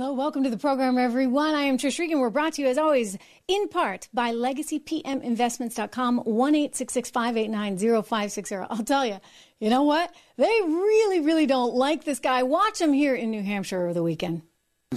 [0.00, 1.56] Hello, welcome to the program, everyone.
[1.56, 2.20] I am Trish Regan.
[2.20, 9.18] We're brought to you, as always, in part by LegacyPMInvestments.com, 1 560 I'll tell you,
[9.58, 10.14] you know what?
[10.36, 12.44] They really, really don't like this guy.
[12.44, 14.42] Watch him here in New Hampshire over the weekend.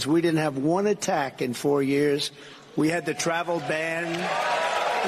[0.05, 2.29] We didn't have one attack in four years.
[2.75, 4.05] We had the travel ban.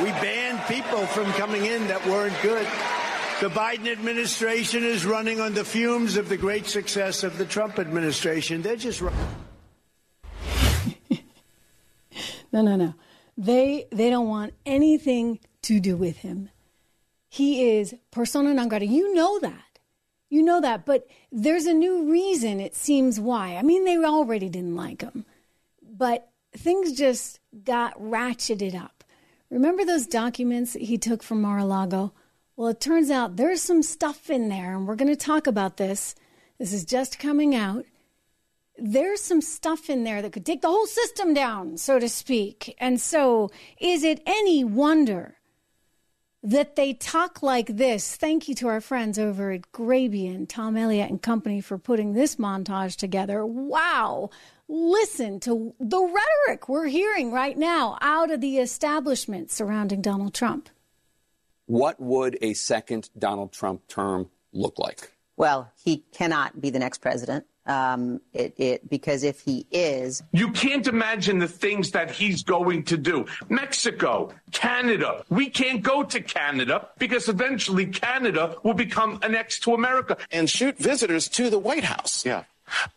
[0.03, 2.65] We banned people from coming in that weren't good.
[3.41, 7.77] The Biden administration is running on the fumes of the great success of the Trump
[7.77, 8.63] administration.
[8.63, 9.03] They're just.
[12.53, 12.93] No, no, no.
[13.35, 16.49] They they don't want anything to do with him.
[17.27, 18.85] He is persona non grata.
[18.85, 19.79] You know that.
[20.29, 23.55] You know that, but there's a new reason it seems why.
[23.55, 25.25] I mean, they already didn't like him.
[25.81, 29.03] But things just got ratcheted up.
[29.51, 32.13] Remember those documents he took from Mar-a-Lago?
[32.55, 35.77] Well, it turns out there's some stuff in there, and we're going to talk about
[35.77, 36.15] this.
[36.57, 37.85] This is just coming out
[38.77, 42.75] there's some stuff in there that could take the whole system down, so to speak.
[42.79, 45.37] And so, is it any wonder
[46.41, 48.15] that they talk like this?
[48.15, 52.37] Thank you to our friends over at Grabien, Tom Elliott and company for putting this
[52.37, 53.45] montage together.
[53.45, 54.29] Wow.
[54.67, 60.69] Listen to the rhetoric we're hearing right now out of the establishment surrounding Donald Trump.
[61.65, 65.11] What would a second Donald Trump term look like?
[65.37, 67.45] Well, he cannot be the next president.
[67.65, 72.83] Um, it, it, because if he is, you can't imagine the things that he's going
[72.85, 73.25] to do.
[73.47, 80.17] Mexico, Canada, we can't go to Canada because eventually Canada will become annexed to America
[80.31, 82.25] and shoot visitors to the White House.
[82.25, 82.43] Yeah,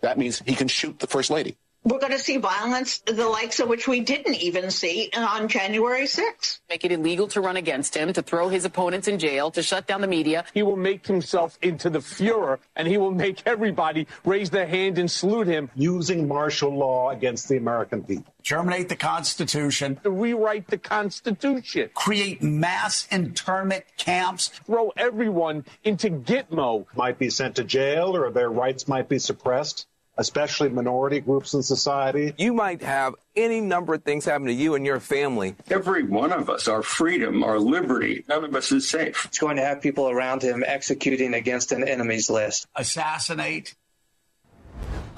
[0.01, 1.57] that means he can shoot the first lady
[1.87, 6.03] we're going to see violence, the likes of which we didn't even see on January
[6.03, 6.59] 6th.
[6.69, 9.87] Make it illegal to run against him, to throw his opponents in jail, to shut
[9.87, 10.45] down the media.
[10.53, 14.99] He will make himself into the Fuhrer, and he will make everybody raise their hand
[14.99, 15.71] and salute him.
[15.77, 18.35] Using martial law against the American people.
[18.43, 20.01] Terminate the Constitution.
[20.03, 21.91] To rewrite the Constitution.
[21.95, 24.49] Create mass internment camps.
[24.67, 26.87] Throw everyone into Gitmo.
[26.97, 31.63] Might be sent to jail or their rights might be suppressed especially minority groups in
[31.63, 32.35] society.
[32.39, 35.55] You might have any number of things happen to you and your family.
[35.71, 39.27] Every one of us, our freedom, our liberty, none of us is safe.
[39.27, 42.67] It's going to have people around him executing against an enemy's list.
[42.75, 43.75] Assassinate.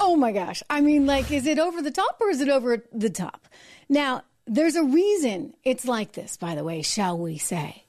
[0.01, 0.63] Oh my gosh.
[0.71, 3.49] I mean, like, is it over the top or is it over the top?
[3.89, 7.85] Now, there's a reason it's like this, by the way, shall we say.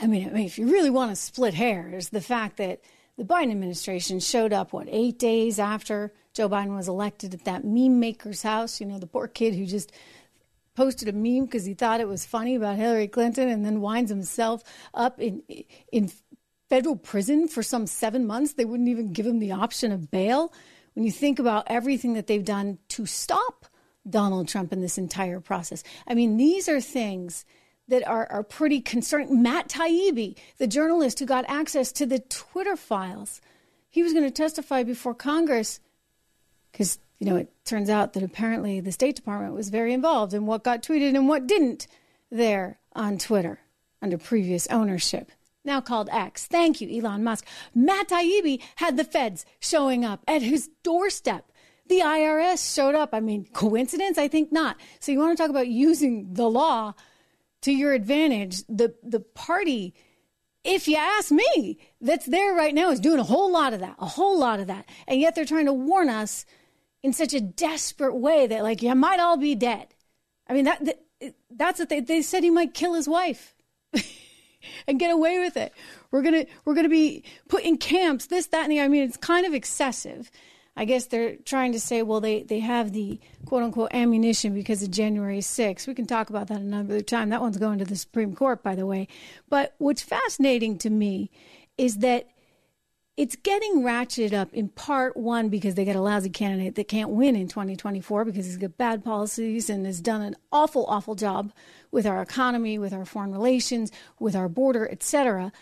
[0.00, 2.80] I mean, I mean if you really want to split hairs, the fact that
[3.16, 7.64] the Biden administration showed up, what, eight days after Joe Biden was elected at that
[7.64, 8.80] meme maker's house.
[8.80, 9.92] You know, the poor kid who just
[10.74, 14.10] posted a meme because he thought it was funny about Hillary Clinton and then winds
[14.10, 14.62] himself
[14.94, 15.42] up in,
[15.92, 16.10] in
[16.70, 18.54] federal prison for some seven months.
[18.54, 20.52] They wouldn't even give him the option of bail.
[20.94, 23.66] When you think about everything that they've done to stop
[24.08, 27.44] Donald Trump in this entire process, I mean, these are things
[27.88, 29.42] that are, are pretty concerning.
[29.42, 33.40] Matt Taibbi, the journalist who got access to the Twitter files,
[33.90, 35.80] he was going to testify before Congress
[36.70, 40.46] because, you know, it turns out that apparently the State Department was very involved in
[40.46, 41.86] what got tweeted and what didn't
[42.30, 43.60] there on Twitter
[44.00, 45.30] under previous ownership.
[45.64, 46.46] Now called X.
[46.46, 47.46] Thank you, Elon Musk.
[47.74, 51.52] Matt Taibbi had the feds showing up at his doorstep.
[51.86, 53.10] The IRS showed up.
[53.12, 54.18] I mean, coincidence?
[54.18, 54.76] I think not.
[54.98, 56.94] So you want to talk about using the law
[57.62, 58.64] to your advantage.
[58.68, 59.94] The the party,
[60.64, 63.96] if you ask me, that's there right now is doing a whole lot of that,
[63.98, 64.88] a whole lot of that.
[65.08, 66.44] And yet they're trying to warn us
[67.02, 69.88] in such a desperate way that like you might all be dead.
[70.46, 73.54] I mean that, that that's what they they said he might kill his wife.
[74.86, 75.72] and get away with it.
[76.10, 78.80] We're gonna we're gonna be put in camps, this, that, and the.
[78.80, 80.30] I mean, it's kind of excessive.
[80.74, 84.82] I guess they're trying to say, well, they, they have the quote unquote ammunition because
[84.82, 85.86] of January 6th.
[85.86, 87.28] We can talk about that another time.
[87.28, 89.08] That one's going to the Supreme Court, by the way.
[89.48, 91.30] But what's fascinating to me
[91.76, 92.28] is that
[93.14, 97.10] it's getting ratcheted up in part one because they got a lousy candidate that can't
[97.10, 101.52] win in 2024 because he's got bad policies and has done an awful, awful job
[101.90, 105.52] with our economy, with our foreign relations, with our border, etc.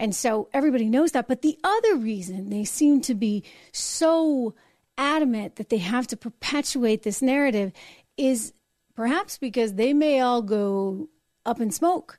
[0.00, 1.28] And so everybody knows that.
[1.28, 4.54] But the other reason they seem to be so
[4.96, 7.70] adamant that they have to perpetuate this narrative
[8.16, 8.54] is
[8.96, 11.10] perhaps because they may all go
[11.44, 12.18] up in smoke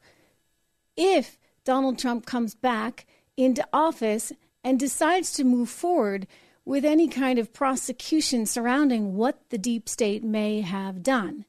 [0.96, 4.32] if Donald Trump comes back into office
[4.64, 6.28] and decides to move forward
[6.64, 11.46] with any kind of prosecution surrounding what the deep state may have done.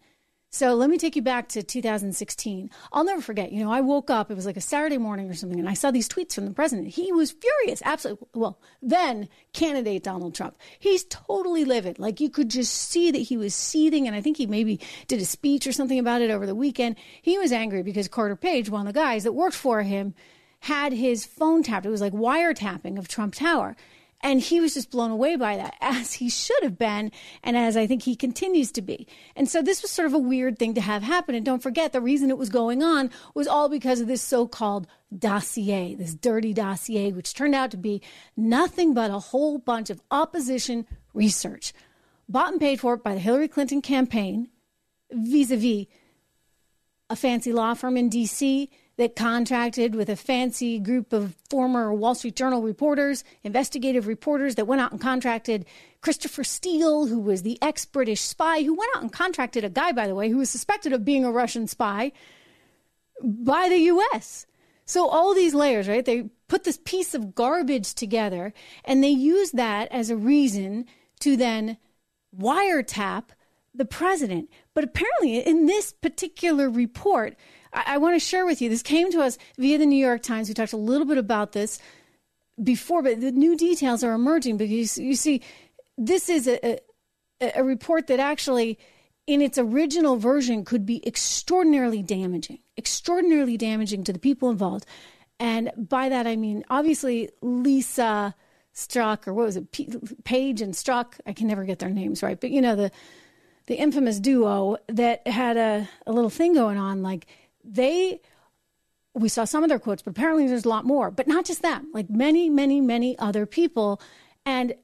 [0.55, 2.71] So let me take you back to 2016.
[2.93, 3.53] I'll never forget.
[3.53, 5.73] You know, I woke up, it was like a Saturday morning or something, and I
[5.73, 6.89] saw these tweets from the president.
[6.89, 8.29] He was furious, absolutely.
[8.35, 10.59] Well, then candidate Donald Trump.
[10.79, 11.99] He's totally livid.
[11.99, 14.79] Like you could just see that he was seething, and I think he maybe
[15.09, 16.97] did a speech or something about it over the weekend.
[17.23, 20.13] He was angry because Carter Page, one of the guys that worked for him,
[20.61, 21.87] had his phone tapped.
[21.87, 23.75] It was like wiretapping of Trump Tower.
[24.23, 27.11] And he was just blown away by that, as he should have been,
[27.43, 29.07] and as I think he continues to be.
[29.35, 31.35] And so this was sort of a weird thing to have happen.
[31.35, 34.47] And don't forget, the reason it was going on was all because of this so
[34.47, 34.87] called
[35.17, 38.01] dossier, this dirty dossier, which turned out to be
[38.37, 41.73] nothing but a whole bunch of opposition research,
[42.29, 44.49] bought and paid for by the Hillary Clinton campaign
[45.11, 45.87] vis a vis
[47.11, 52.15] a fancy law firm in D.C that contracted with a fancy group of former Wall
[52.15, 55.65] Street Journal reporters, investigative reporters that went out and contracted
[56.03, 59.93] Christopher Steele, who was the ex British spy, who went out and contracted a guy,
[59.93, 62.12] by the way, who was suspected of being a Russian spy
[63.23, 64.47] by the U.S.
[64.85, 66.05] So all these layers, right?
[66.05, 68.53] They put this piece of garbage together
[68.85, 70.87] and they use that as a reason
[71.21, 71.79] to then
[72.37, 73.25] wiretap
[73.75, 74.50] the president.
[74.75, 77.37] But apparently, in this particular report,
[77.73, 78.69] I, I want to share with you.
[78.69, 80.49] This came to us via the New York Times.
[80.49, 81.79] We talked a little bit about this
[82.63, 85.43] before, but the new details are emerging because you see,
[85.97, 86.81] this is a,
[87.41, 88.79] a, a report that actually,
[89.27, 94.87] in its original version, could be extraordinarily damaging, extraordinarily damaging to the people involved.
[95.39, 98.35] And by that, I mean, obviously, Lisa
[98.75, 99.93] Strzok, or what was it, P-
[100.25, 102.91] Page and Strzok, I can never get their names right, but you know, the,
[103.67, 107.27] the infamous duo that had a, a little thing going on, like
[107.64, 108.20] they
[109.14, 111.11] we saw some of their quotes, but apparently there's a lot more.
[111.11, 114.00] But not just them, like many, many, many other people.
[114.47, 114.75] And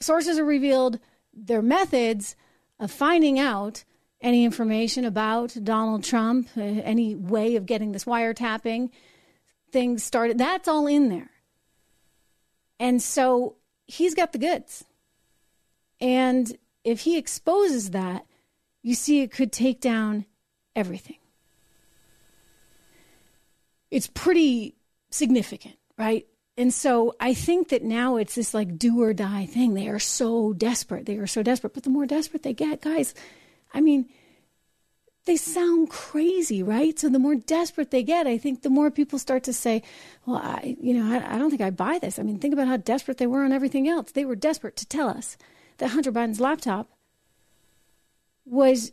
[0.00, 0.98] sources have revealed
[1.34, 2.34] their methods
[2.80, 3.84] of finding out
[4.20, 8.90] any information about Donald Trump, uh, any way of getting this wiretapping
[9.70, 10.38] things started.
[10.38, 11.30] That's all in there.
[12.78, 13.56] And so
[13.86, 14.84] he's got the goods.
[16.00, 18.26] And if he exposes that,
[18.82, 20.26] you see it could take down
[20.74, 21.16] everything
[23.92, 24.74] it's pretty
[25.10, 26.26] significant, right?
[26.56, 29.74] And so I think that now it's this like do or die thing.
[29.74, 31.04] They are so desperate.
[31.04, 31.74] They are so desperate.
[31.74, 33.14] But the more desperate they get, guys,
[33.74, 34.08] I mean,
[35.26, 36.98] they sound crazy, right?
[36.98, 39.82] So the more desperate they get, I think the more people start to say,
[40.24, 42.18] well, I, you know, I, I don't think I buy this.
[42.18, 44.12] I mean, think about how desperate they were on everything else.
[44.12, 45.36] They were desperate to tell us
[45.78, 46.88] that Hunter Biden's laptop
[48.46, 48.92] was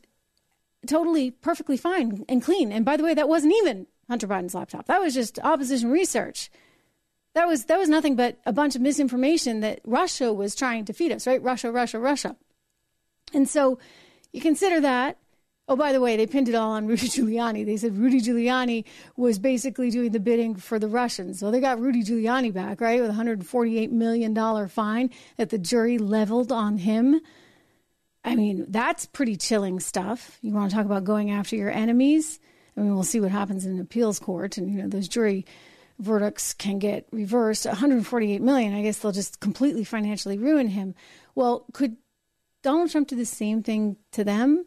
[0.86, 2.74] totally perfectly fine and clean.
[2.74, 4.88] And by the way, that wasn't even Hunter Biden's laptop.
[4.88, 6.50] That was just opposition research.
[7.36, 10.94] That was that was nothing but a bunch of misinformation that Russia was trying to
[10.94, 11.42] feed us, right?
[11.42, 12.36] Russia, Russia, Russia.
[13.34, 13.80] And so
[14.34, 15.18] you consider that.
[15.68, 17.64] Oh, by the way, they pinned it all on Rudy Giuliani.
[17.64, 18.86] They said Rudy Giuliani
[19.16, 21.40] was basically doing the bidding for the Russians.
[21.40, 26.00] So they got Rudy Giuliani back, right, with a $148 million fine that the jury
[26.00, 27.22] leveled on him.
[28.24, 30.40] I mean, that's pretty chilling stuff.
[30.42, 32.40] You want to talk about going after your enemies?
[32.80, 35.46] I mean, we'll see what happens in appeals court, and you know those jury
[36.00, 37.66] verdicts can get reversed.
[37.66, 38.74] 148 million.
[38.74, 40.96] I guess they'll just completely financially ruin him.
[41.36, 41.98] Well, could
[42.64, 44.66] Donald Trump do the same thing to them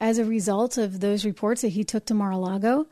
[0.00, 2.86] as a result of those reports that he took to Mar-a-Lago?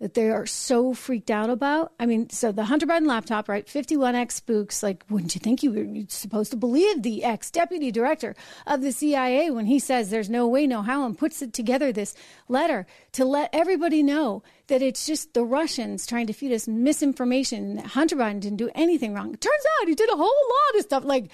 [0.00, 1.92] That they are so freaked out about.
[2.00, 3.66] I mean, so the Hunter Biden laptop, right?
[3.66, 4.82] 51X spooks.
[4.82, 8.34] Like, wouldn't you think you were supposed to believe the ex deputy director
[8.66, 11.92] of the CIA when he says there's no way, no how, and puts it together
[11.92, 12.14] this
[12.48, 17.76] letter to let everybody know that it's just the Russians trying to feed us misinformation.
[17.76, 19.34] That Hunter Biden didn't do anything wrong.
[19.34, 21.30] It turns out he did a whole lot of stuff, like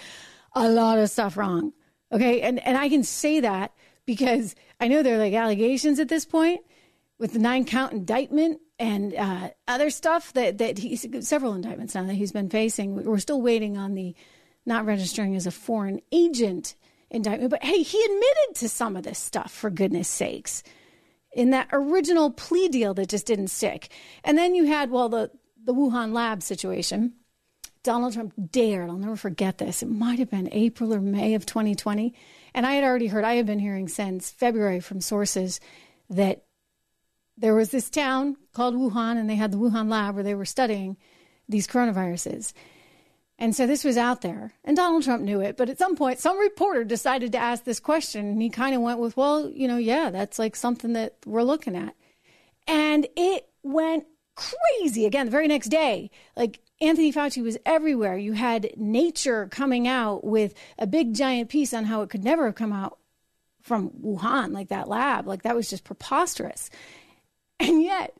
[0.54, 1.72] a lot of stuff wrong.
[2.10, 2.40] Okay.
[2.40, 3.72] And, and I can say that
[4.06, 6.62] because I know there are like allegations at this point
[7.18, 12.04] with the nine count indictment and uh, other stuff that that he's several indictments now
[12.04, 13.04] that he's been facing.
[13.04, 14.14] We're still waiting on the
[14.64, 16.74] not registering as a foreign agent
[17.10, 17.50] indictment.
[17.50, 20.62] But hey, he admitted to some of this stuff for goodness sakes
[21.32, 23.90] in that original plea deal that just didn't stick.
[24.24, 25.30] And then you had well the
[25.64, 27.14] the Wuhan lab situation.
[27.82, 29.80] Donald Trump dared, I'll never forget this.
[29.80, 32.14] It might have been April or May of 2020.
[32.52, 35.60] And I had already heard, I have been hearing since February from sources
[36.10, 36.45] that
[37.36, 40.44] there was this town called Wuhan, and they had the Wuhan lab where they were
[40.44, 40.96] studying
[41.48, 42.52] these coronaviruses.
[43.38, 45.58] And so this was out there, and Donald Trump knew it.
[45.58, 48.80] But at some point, some reporter decided to ask this question, and he kind of
[48.80, 51.94] went with, Well, you know, yeah, that's like something that we're looking at.
[52.66, 56.10] And it went crazy again the very next day.
[56.36, 58.16] Like Anthony Fauci was everywhere.
[58.16, 62.46] You had Nature coming out with a big giant piece on how it could never
[62.46, 62.98] have come out
[63.62, 65.26] from Wuhan, like that lab.
[65.26, 66.70] Like that was just preposterous.
[67.58, 68.16] And yet,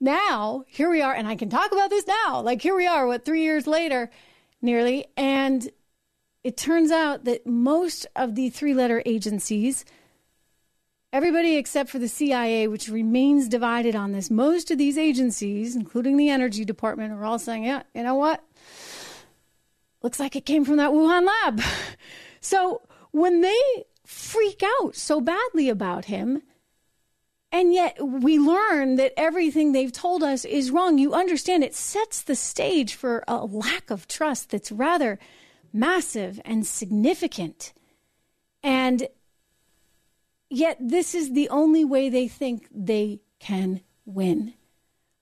[0.00, 2.40] now here we are, and I can talk about this now.
[2.40, 4.10] Like here we are, what, three years later,
[4.60, 5.06] nearly.
[5.16, 5.70] And
[6.44, 9.84] it turns out that most of the three letter agencies,
[11.12, 16.16] everybody except for the CIA, which remains divided on this, most of these agencies, including
[16.16, 18.42] the Energy Department, are all saying, yeah, you know what?
[20.02, 21.60] Looks like it came from that Wuhan lab.
[22.44, 26.42] So when they freak out so badly about him,
[27.52, 32.22] and yet we learn that everything they've told us is wrong, you understand it sets
[32.22, 35.18] the stage for a lack of trust that's rather
[35.70, 37.74] massive and significant.
[38.62, 39.06] And
[40.48, 44.54] yet, this is the only way they think they can win.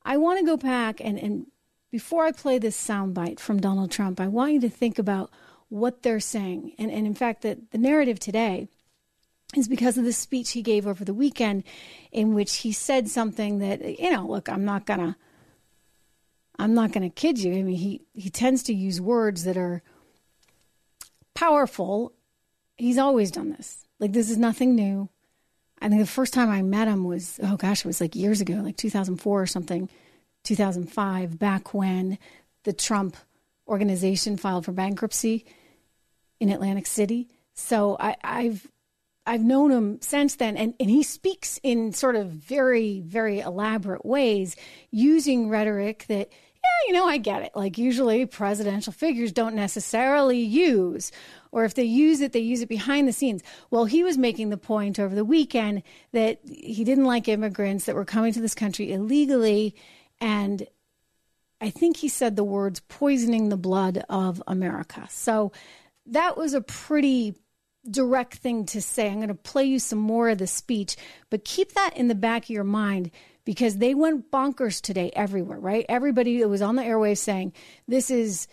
[0.04, 1.46] I want to go back and, and
[1.90, 5.30] before I play this soundbite from Donald Trump, I want you to think about
[5.68, 6.74] what they're saying.
[6.78, 8.68] And, and in fact, the, the narrative today
[9.56, 11.64] is because of the speech he gave over the weekend
[12.12, 15.16] in which he said something that, you know, look, I'm not to.
[16.58, 17.54] I'm not to kid you.
[17.54, 19.82] I mean, he, he tends to use words that are
[21.32, 22.12] powerful.
[22.76, 23.86] He's always done this.
[23.98, 25.08] Like, this is nothing new.
[25.80, 28.42] I think the first time I met him was, oh gosh, it was like years
[28.42, 29.88] ago, like 2004 or something,
[30.44, 32.18] 2005, back when
[32.64, 33.16] the Trump
[33.66, 35.46] organization filed for bankruptcy
[36.40, 37.28] in Atlantic City.
[37.54, 38.66] So I, have
[39.26, 44.04] I've known him since then, and, and he speaks in sort of very, very elaborate
[44.04, 44.56] ways,
[44.90, 47.52] using rhetoric that, yeah, you know, I get it.
[47.54, 51.12] Like usually presidential figures don't necessarily use,
[51.52, 53.42] or if they use it, they use it behind the scenes.
[53.70, 57.94] Well, he was making the point over the weekend that he didn't like immigrants that
[57.94, 59.74] were coming to this country illegally,
[60.20, 60.66] and
[61.60, 65.06] I think he said the words poisoning the blood of America.
[65.10, 65.52] So
[66.06, 67.34] that was a pretty
[67.88, 69.08] direct thing to say.
[69.08, 70.96] I'm going to play you some more of the speech,
[71.30, 73.10] but keep that in the back of your mind
[73.44, 75.86] because they went bonkers today everywhere, right?
[75.88, 77.52] Everybody that was on the airwaves saying
[77.88, 78.48] this is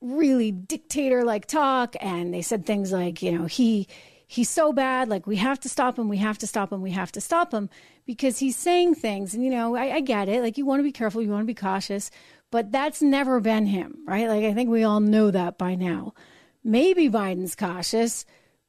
[0.00, 3.88] really dictator like talk and they said things like, you know, he
[4.26, 6.90] he's so bad, like we have to stop him, we have to stop him, we
[6.92, 7.68] have to stop him
[8.06, 10.42] because he's saying things and you know, I, I get it.
[10.42, 12.10] Like you want to be careful, you want to be cautious,
[12.50, 14.28] but that's never been him, right?
[14.28, 16.14] Like I think we all know that by now
[16.64, 18.24] maybe Biden's cautious,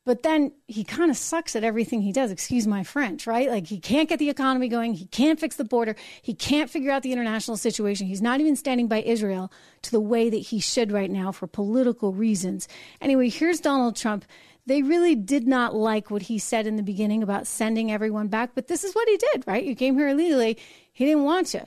[0.06, 2.30] but then he kind of sucks at everything he does.
[2.30, 3.50] Excuse my French, right?
[3.50, 4.94] Like he can't get the economy going.
[4.94, 5.96] He can't fix the border.
[6.22, 8.06] He can't figure out the international situation.
[8.06, 11.48] He's not even standing by Israel to the way that he should right now for
[11.48, 12.68] political reasons.
[13.02, 14.25] Anyway, here's Donald Trump.
[14.68, 18.52] They really did not like what he said in the beginning about sending everyone back,
[18.54, 19.64] but this is what he did, right?
[19.64, 20.58] You came here illegally.
[20.94, 21.62] He didn't want you.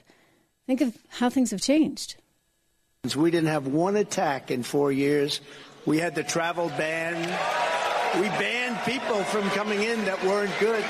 [0.65, 2.15] Think of how things have changed.
[3.15, 5.39] We didn't have one attack in four years.
[5.85, 7.17] We had the travel ban.
[8.21, 10.83] We banned people from coming in that weren't good.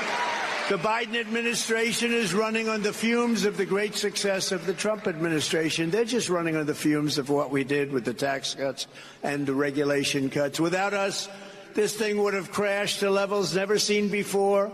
[0.70, 5.08] The Biden administration is running on the fumes of the great success of the Trump
[5.08, 5.90] administration.
[5.90, 8.86] They're just running on the fumes of what we did with the tax cuts
[9.24, 10.60] and the regulation cuts.
[10.60, 11.28] Without us,
[11.74, 14.70] this thing would have crashed to levels never seen before.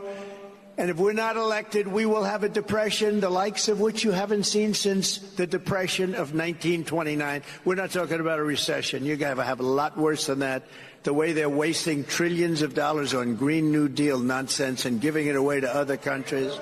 [0.78, 4.10] And if we're not elected, we will have a depression, the likes of which you
[4.10, 7.42] haven't seen since the depression of 1929.
[7.64, 9.06] We're not talking about a recession.
[9.06, 10.64] You're going to have a lot worse than that.
[11.02, 15.36] The way they're wasting trillions of dollars on Green New Deal nonsense and giving it
[15.36, 16.52] away to other countries.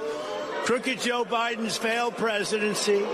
[0.65, 3.05] Crooked Joe Biden's failed presidency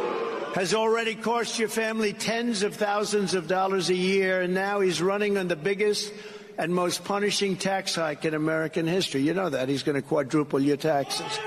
[0.54, 5.00] has already cost your family tens of thousands of dollars a year, and now he's
[5.00, 6.12] running on the biggest
[6.60, 9.22] and most punishing tax hike in American history.
[9.22, 9.68] You know that.
[9.68, 11.38] He's going to quadruple your taxes.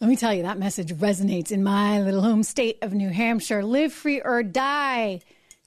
[0.00, 3.62] Let me tell you, that message resonates in my little home state of New Hampshire.
[3.62, 5.20] Live free or die.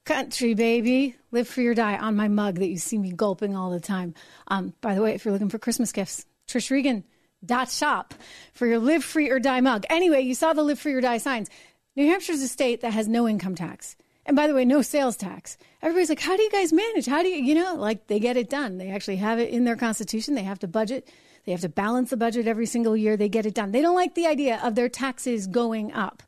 [0.06, 1.16] Country, baby.
[1.32, 4.16] Live free or die on my mug that you see me gulping all the time.
[4.48, 7.04] Um, by the way, if you're looking for Christmas gifts, Trish Regan
[7.46, 8.16] dot shop
[8.54, 9.86] for your live free or die mug.
[9.90, 11.50] Anyway, you saw the live free or die signs.
[11.96, 13.96] New Hampshire's a state that has no income tax.
[14.26, 15.58] And by the way, no sales tax.
[15.82, 17.06] Everybody's like, how do you guys manage?
[17.06, 18.78] How do you, you know, like they get it done.
[18.78, 20.36] They actually have it in their constitution.
[20.36, 21.10] They have to budget.
[21.46, 23.18] They have to balance the budget every single year.
[23.18, 23.72] They get it done.
[23.72, 26.24] They don't like the idea of their taxes going up.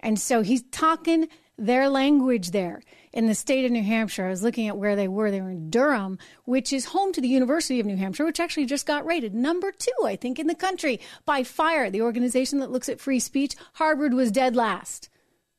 [0.00, 4.26] And so he's talking their language there in the state of New Hampshire.
[4.26, 5.30] I was looking at where they were.
[5.30, 8.66] They were in Durham, which is home to the University of New Hampshire, which actually
[8.66, 12.70] just got rated number two, I think, in the country by FIRE, the organization that
[12.70, 13.56] looks at free speech.
[13.72, 15.08] Harvard was dead last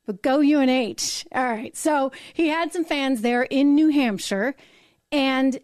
[0.06, 1.25] but go UNH.
[1.34, 1.75] All right.
[1.75, 4.56] So he had some fans there in New Hampshire,
[5.12, 5.60] and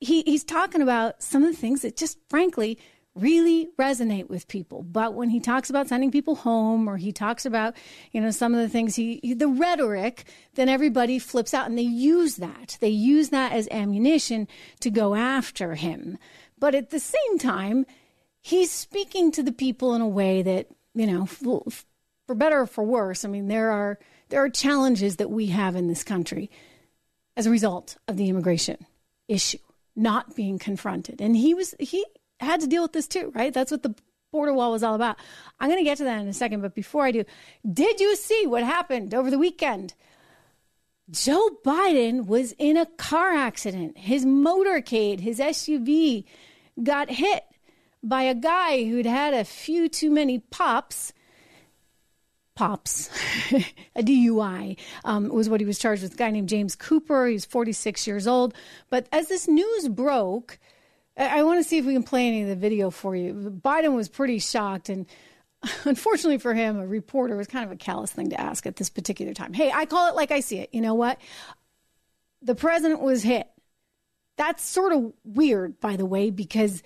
[0.00, 2.78] he, he's talking about some of the things that just frankly
[3.14, 4.82] really resonate with people.
[4.82, 7.74] But when he talks about sending people home or he talks about,
[8.12, 11.82] you know, some of the things he, the rhetoric, then everybody flips out and they
[11.82, 12.78] use that.
[12.80, 14.48] They use that as ammunition
[14.80, 16.18] to go after him.
[16.58, 17.84] But at the same time,
[18.40, 21.26] he's speaking to the people in a way that, you know,
[22.30, 25.74] for better or for worse, I mean, there are there are challenges that we have
[25.74, 26.48] in this country
[27.36, 28.76] as a result of the immigration
[29.26, 29.58] issue
[29.96, 31.20] not being confronted.
[31.20, 32.06] And he was he
[32.38, 33.52] had to deal with this too, right?
[33.52, 33.96] That's what the
[34.30, 35.16] border wall was all about.
[35.58, 37.24] I'm going to get to that in a second, but before I do,
[37.68, 39.94] did you see what happened over the weekend?
[41.10, 43.98] Joe Biden was in a car accident.
[43.98, 46.26] His motorcade, his SUV,
[46.80, 47.42] got hit
[48.04, 51.12] by a guy who'd had a few too many pops.
[52.60, 53.08] Pops,
[53.96, 54.76] a DUI
[55.06, 56.12] um, was what he was charged with.
[56.12, 57.26] A guy named James Cooper.
[57.26, 58.52] He was 46 years old.
[58.90, 60.58] But as this news broke,
[61.16, 63.32] I, want to see if we can play any of the video for you.
[63.64, 65.06] Biden was pretty shocked, and
[65.86, 68.90] unfortunately for him, a reporter was kind of a callous thing to ask at this
[68.90, 69.54] particular time.
[69.54, 70.68] Hey, I call it like I see it.
[70.70, 71.18] You know what?
[72.42, 73.48] The president was hit.
[74.36, 76.82] That's sort of weird, by the way, because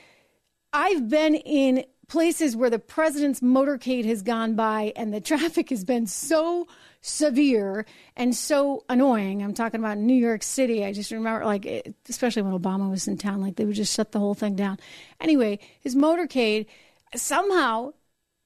[0.72, 5.84] I've been in places where the president's motorcade has gone by and the traffic has
[5.84, 6.66] been so
[7.00, 7.84] severe
[8.16, 9.42] and so annoying.
[9.42, 10.84] I'm talking about New York City.
[10.84, 14.12] I just remember, like, especially when Obama was in town, like they would just shut
[14.12, 14.78] the whole thing down.
[15.20, 16.66] Anyway, his motorcade
[17.14, 17.92] somehow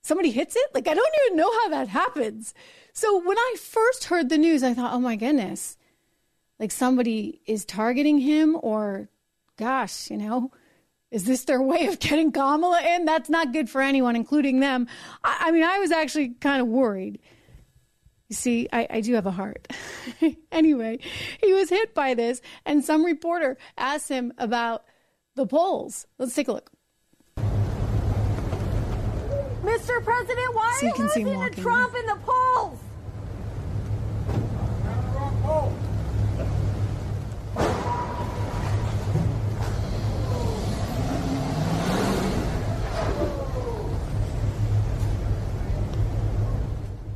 [0.02, 0.74] somebody hits it.
[0.74, 2.54] Like, I don't even know how that happens.
[2.92, 5.76] So when I first heard the news, I thought, oh my goodness,
[6.58, 9.08] like somebody is targeting him, or
[9.56, 10.50] gosh, you know.
[11.10, 13.04] Is this their way of getting Kamala in?
[13.04, 14.86] That's not good for anyone, including them.
[15.24, 17.18] I, I mean, I was actually kind of worried
[18.28, 19.66] you see, I, I do have a heart.
[20.52, 20.98] anyway,
[21.42, 24.84] he was hit by this, and some reporter asked him about
[25.34, 26.06] the polls.
[26.18, 26.70] Let's take a look.
[29.62, 30.04] Mr.
[30.04, 32.78] President, why so are you losing to Trump in the polls?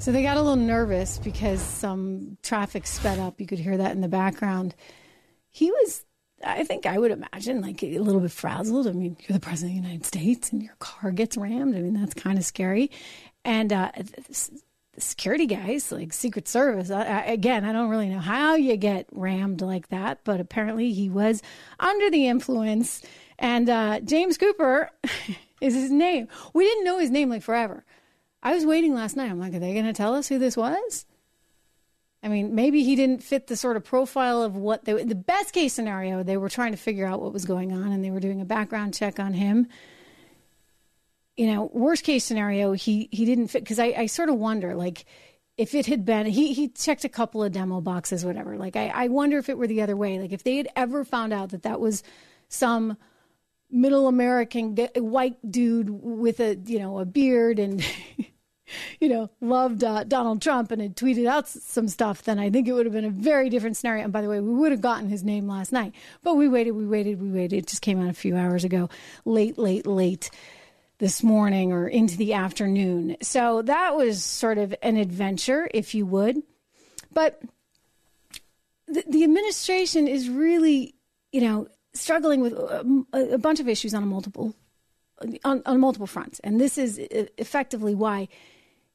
[0.02, 3.40] So they got a little nervous because some traffic sped up.
[3.40, 4.74] You could hear that in the background.
[5.48, 6.04] He was,
[6.44, 8.88] I think I would imagine, like a little bit frazzled.
[8.88, 11.76] I mean, you're the president of the United States and your car gets rammed.
[11.76, 12.90] I mean, that's kind of scary.
[13.44, 14.50] And uh, the
[14.98, 19.60] security guys, like Secret Service, I, again, I don't really know how you get rammed
[19.60, 21.42] like that, but apparently he was
[21.78, 23.02] under the influence.
[23.38, 24.90] And uh, James Cooper
[25.60, 26.26] is his name.
[26.54, 27.84] We didn't know his name like forever.
[28.42, 29.30] I was waiting last night.
[29.30, 31.06] I'm like, are they going to tell us who this was?
[32.22, 35.52] I mean, maybe he didn't fit the sort of profile of what they, the best
[35.52, 38.20] case scenario, they were trying to figure out what was going on and they were
[38.20, 39.66] doing a background check on him.
[41.36, 44.74] You know, worst case scenario, he, he didn't fit because I, I sort of wonder,
[44.74, 45.04] like,
[45.56, 48.56] if it had been, he, he checked a couple of demo boxes, whatever.
[48.56, 50.18] Like, I, I wonder if it were the other way.
[50.18, 52.02] Like, if they had ever found out that that was
[52.48, 52.96] some
[53.70, 57.84] middle American white dude with a, you know, a beard and
[59.00, 62.68] you know, loved uh, Donald Trump and had tweeted out some stuff, then I think
[62.68, 64.04] it would have been a very different scenario.
[64.04, 65.94] And by the way, we would have gotten his name last night.
[66.22, 67.58] But we waited, we waited, we waited.
[67.58, 68.88] It just came out a few hours ago,
[69.24, 70.30] late, late, late
[70.98, 73.16] this morning or into the afternoon.
[73.22, 76.42] So that was sort of an adventure, if you would.
[77.12, 77.42] But
[78.86, 80.94] the, the administration is really,
[81.32, 84.54] you know, struggling with a, a bunch of issues on multiple
[85.44, 86.40] on, on multiple fronts.
[86.40, 86.98] And this is
[87.38, 88.28] effectively why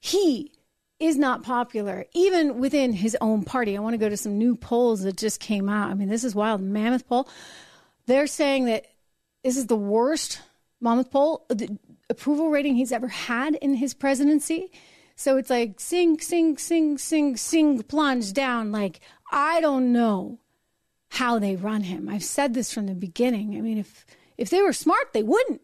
[0.08, 0.52] he
[1.00, 3.78] is not popular, even within his own party.
[3.78, 5.91] I want to go to some new polls that just came out.
[5.91, 6.62] I mean, this is wild.
[6.62, 7.30] Monmouth poll.
[8.08, 8.86] They're saying that
[9.43, 10.41] this is the worst
[10.80, 11.78] Monmouth poll uh, the
[12.10, 14.72] approval rating he's ever had in his presidency.
[15.15, 18.72] So it's like sing, sing, sing, sing, sing, plunge down.
[18.72, 19.00] Like,
[19.32, 20.39] I don't know
[21.10, 22.08] how they run him.
[22.10, 23.58] I've said this from the beginning.
[23.58, 24.06] I mean, if
[24.38, 25.62] if they were smart, they wouldn't.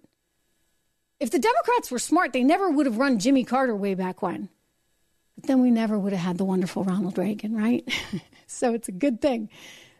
[1.23, 4.49] If the Democrats were smart, they never would have run Jimmy Carter way back when.
[5.37, 7.87] But then we never would have had the wonderful Ronald Reagan, right?
[8.45, 9.49] so it's a good thing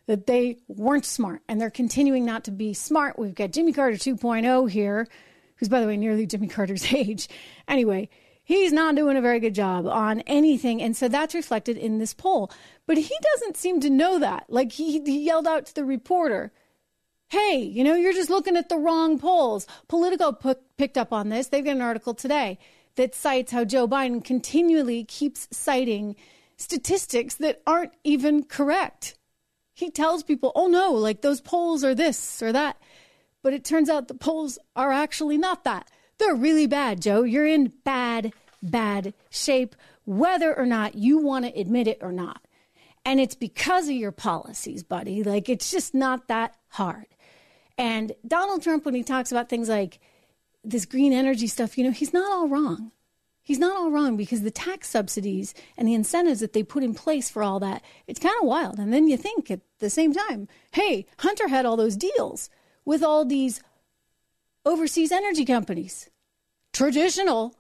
[0.06, 3.18] that they weren't smart and they're continuing not to be smart.
[3.18, 5.08] We've got Jimmy Carter 2.0 here,
[5.56, 7.30] who's, by the way, nearly Jimmy Carter's age.
[7.70, 8.10] Anyway,
[8.44, 10.82] he's not doing a very good job on anything.
[10.82, 12.52] And so that's reflected in this poll.
[12.86, 14.48] But he doesn't seem to know that.
[14.50, 16.52] Like he, he yelled out to the reporter,
[17.34, 19.66] hey, you know, you're just looking at the wrong polls.
[19.88, 21.48] Politico p- picked up on this.
[21.48, 22.60] They've got an article today
[22.96, 26.16] that cites how Joe Biden continually keeps citing
[26.58, 29.18] statistics that aren't even correct.
[29.74, 32.78] He tells people, oh no, like those polls are this or that.
[33.42, 35.90] But it turns out the polls are actually not that.
[36.20, 37.24] They're really bad, Joe.
[37.24, 42.46] You're in bad, bad shape, whether or not you want to admit it or not.
[43.04, 45.24] And it's because of your policies, buddy.
[45.24, 47.08] Like, it's just not that hard.
[47.78, 50.00] And Donald Trump, when he talks about things like
[50.64, 52.92] this green energy stuff, you know, he's not all wrong.
[53.42, 56.94] He's not all wrong because the tax subsidies and the incentives that they put in
[56.94, 58.80] place for all that, it's kind of wild.
[58.80, 62.50] And then you think at the same time, hey, Hunter had all those deals
[62.86, 63.62] with all these
[64.66, 66.10] overseas energy companies,
[66.72, 67.54] traditional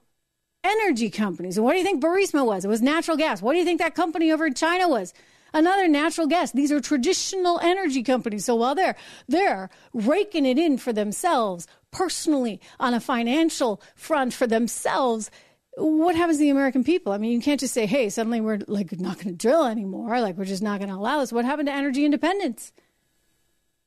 [0.63, 1.57] energy companies.
[1.57, 2.63] And what do you think Burisma was?
[2.63, 3.41] It was natural gas.
[3.41, 5.13] What do you think that company over in China was?
[5.53, 6.51] Another natural gas.
[6.51, 8.45] These are traditional energy companies.
[8.45, 8.95] So while they're
[9.27, 15.29] they're raking it in for themselves personally on a financial front for themselves,
[15.77, 17.13] what happens to the American people?
[17.13, 20.19] I mean, you can't just say, "Hey, suddenly we're like not going to drill anymore.
[20.21, 22.73] Like we're just not going to allow this." What happened to energy independence?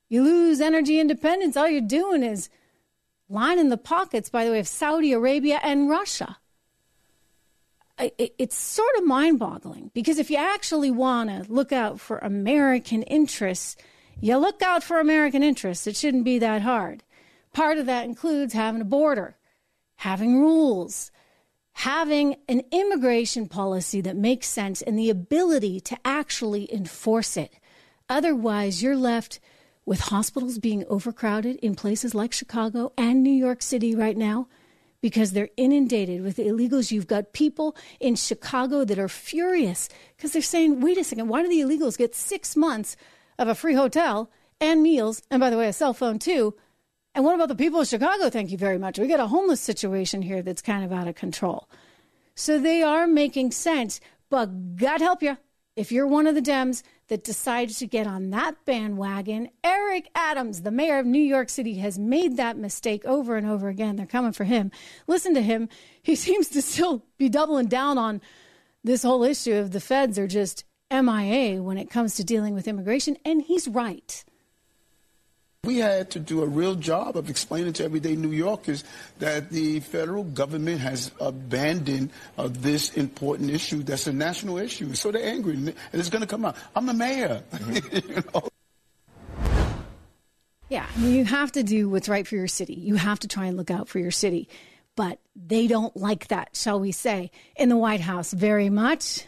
[0.08, 1.56] You lose energy independence.
[1.56, 2.48] All you're doing is
[3.28, 6.38] lining the pockets, by the way, of Saudi Arabia and Russia
[7.98, 13.02] it's sort of mind boggling because if you actually want to look out for American
[13.02, 13.76] interests,
[14.20, 15.86] you look out for American interests.
[15.86, 17.02] It shouldn't be that hard.
[17.52, 19.36] Part of that includes having a border,
[19.96, 21.10] having rules,
[21.72, 27.52] having an immigration policy that makes sense, and the ability to actually enforce it.
[28.08, 29.40] Otherwise, you're left
[29.84, 34.48] with hospitals being overcrowded in places like Chicago and New York City right now
[35.00, 36.90] because they're inundated with illegals.
[36.90, 41.42] You've got people in Chicago that are furious because they're saying, wait a second, why
[41.42, 42.96] do the illegals get six months
[43.38, 44.30] of a free hotel
[44.60, 45.22] and meals?
[45.30, 46.54] And by the way, a cell phone too.
[47.14, 48.28] And what about the people of Chicago?
[48.28, 48.98] Thank you very much.
[48.98, 51.68] We got a homeless situation here that's kind of out of control.
[52.34, 55.38] So they are making sense, but God help you
[55.76, 59.48] if you're one of the Dems that decided to get on that bandwagon.
[59.62, 63.68] Eric Adams, the mayor of New York City, has made that mistake over and over
[63.68, 63.96] again.
[63.96, 64.70] They're coming for him.
[65.06, 65.68] Listen to him.
[66.06, 68.20] He seems to still be doubling down on
[68.84, 72.68] this whole issue of the feds are just MIA when it comes to dealing with
[72.68, 74.24] immigration, and he's right.
[75.66, 78.84] We had to do a real job of explaining to everyday New Yorkers
[79.18, 84.94] that the federal government has abandoned uh, this important issue that's a national issue.
[84.94, 86.56] So they're angry, and it's going to come out.
[86.76, 87.42] I'm the mayor.
[87.52, 88.12] Mm-hmm.
[88.12, 88.48] you know?
[90.68, 92.74] Yeah, you have to do what's right for your city.
[92.74, 94.48] You have to try and look out for your city.
[94.94, 99.26] But they don't like that, shall we say, in the White House very much.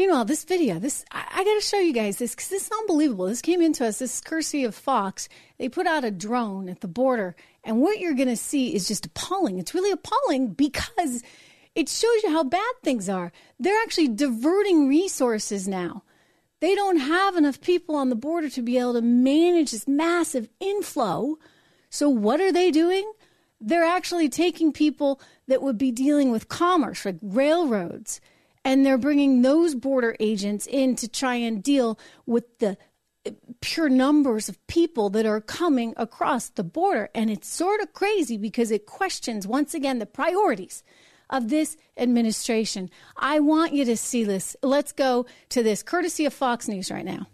[0.00, 2.72] Meanwhile, this video, this I, I got to show you guys this because this is
[2.72, 3.26] unbelievable.
[3.26, 3.98] This came into us.
[3.98, 5.28] This is courtesy of Fox.
[5.58, 8.88] They put out a drone at the border, and what you're going to see is
[8.88, 9.58] just appalling.
[9.58, 11.22] It's really appalling because
[11.74, 13.30] it shows you how bad things are.
[13.58, 16.02] They're actually diverting resources now.
[16.60, 20.48] They don't have enough people on the border to be able to manage this massive
[20.60, 21.36] inflow.
[21.90, 23.12] So, what are they doing?
[23.60, 28.22] They're actually taking people that would be dealing with commerce, like railroads
[28.64, 32.76] and they're bringing those border agents in to try and deal with the
[33.60, 37.10] pure numbers of people that are coming across the border.
[37.14, 40.82] And it's sort of crazy because it questions, once again, the priorities
[41.28, 42.90] of this administration.
[43.16, 44.56] I want you to see this.
[44.62, 47.26] Let's go to this, courtesy of Fox News right now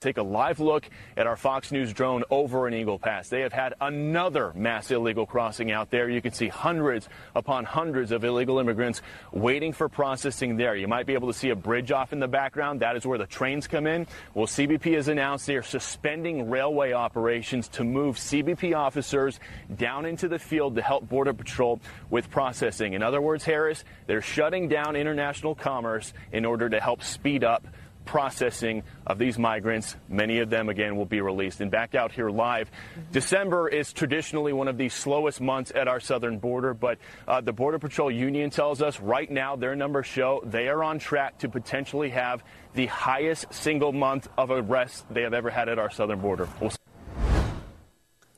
[0.00, 3.30] take a live look at our Fox News drone over in Eagle Pass.
[3.30, 6.10] They have had another mass illegal crossing out there.
[6.10, 9.00] You can see hundreds upon hundreds of illegal immigrants
[9.32, 10.76] waiting for processing there.
[10.76, 12.80] You might be able to see a bridge off in the background.
[12.80, 14.06] That is where the trains come in.
[14.34, 19.40] Well, CBP has announced they are suspending railway operations to move CBP officers
[19.74, 21.80] down into the field to help Border Patrol
[22.10, 22.92] with processing.
[22.92, 27.64] In other words, Harris, they're shutting down international commerce in order to help speed up
[28.06, 29.96] processing of these migrants.
[30.08, 31.60] Many of them, again, will be released.
[31.60, 32.70] And back out here live,
[33.12, 37.52] December is traditionally one of the slowest months at our southern border, but uh, the
[37.52, 41.48] Border Patrol Union tells us right now their numbers show they are on track to
[41.48, 42.42] potentially have
[42.74, 46.48] the highest single month of arrests they have ever had at our southern border.
[46.60, 46.70] We'll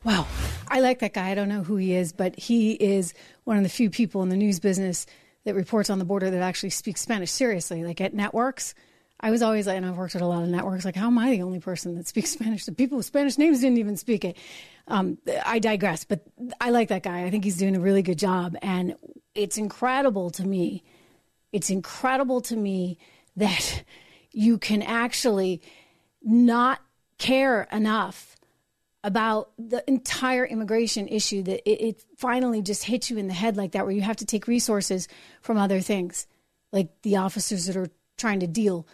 [0.04, 0.26] Wow.
[0.70, 1.31] I like that guy.
[1.31, 4.28] I don't know who he is, but he is one of the few people in
[4.28, 5.07] the news business
[5.44, 8.74] that reports on the border that actually speaks Spanish seriously, like at networks.
[9.20, 11.18] I was always like, and I've worked at a lot of networks, like, how am
[11.18, 12.64] I the only person that speaks Spanish?
[12.64, 14.37] The people with Spanish names didn't even speak it.
[14.87, 16.22] Um, I digress, but
[16.61, 17.24] I like that guy.
[17.24, 18.57] I think he's doing a really good job.
[18.62, 18.94] And
[19.35, 20.85] it's incredible to me.
[21.52, 22.98] It's incredible to me
[23.37, 23.85] that
[24.33, 25.62] you can actually
[26.22, 26.81] not
[27.18, 28.37] care enough
[29.04, 33.57] about the entire immigration issue that it, it finally just hits you in the head
[33.57, 35.09] like that, where you have to take resources
[35.40, 36.26] from other things,
[36.72, 38.87] like the officers that are trying to deal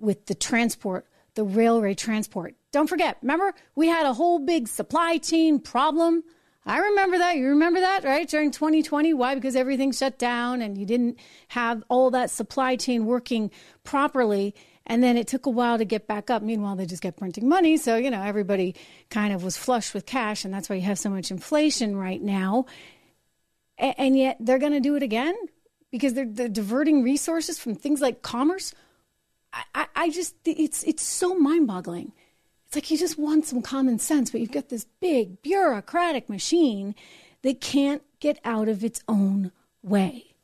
[0.00, 2.54] with the transport the railway transport.
[2.72, 6.22] Don't forget, remember, we had a whole big supply chain problem.
[6.66, 7.36] I remember that.
[7.36, 8.28] You remember that, right?
[8.28, 9.14] During 2020.
[9.14, 9.34] Why?
[9.34, 13.50] Because everything shut down and you didn't have all that supply chain working
[13.84, 14.54] properly.
[14.86, 16.42] And then it took a while to get back up.
[16.42, 17.76] Meanwhile, they just kept printing money.
[17.76, 18.74] So, you know, everybody
[19.08, 20.44] kind of was flush with cash.
[20.44, 22.66] And that's why you have so much inflation right now.
[23.78, 25.34] And yet they're going to do it again
[25.90, 28.74] because they're, they're diverting resources from things like commerce.
[29.52, 32.12] I, I, just, it's, it's so mind boggling.
[32.66, 36.94] It's like you just want some common sense, but you've got this big bureaucratic machine
[37.42, 39.50] that can't get out of its own
[39.82, 40.34] way.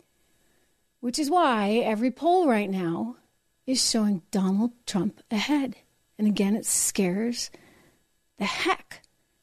[1.00, 3.16] Which is why every poll right now
[3.66, 5.76] is showing Donald Trump ahead.
[6.18, 7.50] And again, it scares
[8.38, 9.02] the heck,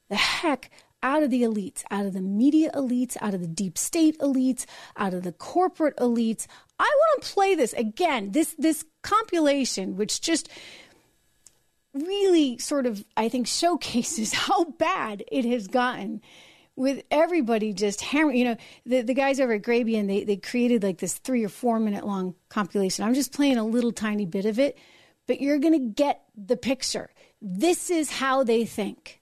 [0.10, 0.70] the heck
[1.02, 4.66] out of the elites, out of the media elites, out of the deep state elites,
[4.96, 6.48] out of the corporate elites.
[6.84, 8.32] I want to play this again.
[8.32, 10.50] This this compilation, which just
[11.94, 16.22] really sort of, I think, showcases how bad it has gotten
[16.76, 18.38] with everybody just hammering.
[18.38, 21.50] You know, the, the guys over at Grabien, they, they created like this three or
[21.50, 23.06] four minute long compilation.
[23.06, 24.78] I'm just playing a little tiny bit of it,
[25.26, 27.12] but you're going to get the picture.
[27.42, 29.22] This is how they think.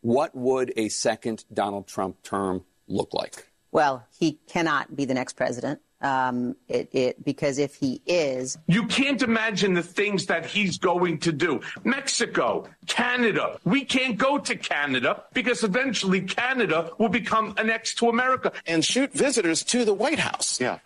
[0.00, 3.46] What would a second Donald Trump term look like?
[3.70, 5.80] Well, he cannot be the next president.
[6.02, 11.18] Um, it, it, because if he is, you can't imagine the things that he's going
[11.20, 11.60] to do.
[11.84, 18.52] Mexico, Canada, we can't go to Canada because eventually Canada will become annexed to America
[18.66, 20.60] and shoot visitors to the White House.
[20.60, 20.78] Yeah,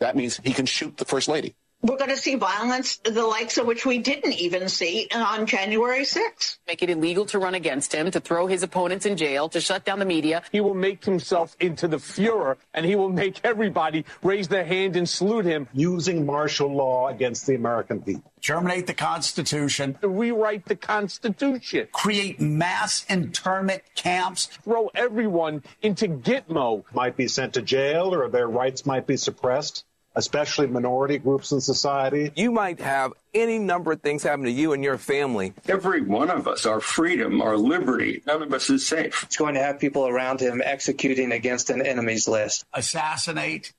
[0.00, 1.54] that means he can shoot the first lady.
[1.80, 6.00] We're going to see violence, the likes of which we didn't even see on January
[6.00, 6.58] 6th.
[6.66, 9.84] Make it illegal to run against him, to throw his opponents in jail, to shut
[9.84, 10.42] down the media.
[10.50, 14.96] He will make himself into the Fuhrer, and he will make everybody raise their hand
[14.96, 15.68] and salute him.
[15.72, 18.32] Using martial law against the American people.
[18.42, 19.96] Terminate the Constitution.
[20.02, 21.86] Rewrite the Constitution.
[21.92, 24.46] Create mass internment camps.
[24.64, 26.82] Throw everyone into Gitmo.
[26.92, 31.60] Might be sent to jail or their rights might be suppressed especially minority groups in
[31.60, 32.32] society.
[32.34, 35.52] You might have any number of things happen to you and your family.
[35.66, 39.22] Every one of us, our freedom, our liberty, none of us is safe.
[39.24, 42.64] It's going to have people around him executing against an enemy's list.
[42.72, 43.72] Assassinate.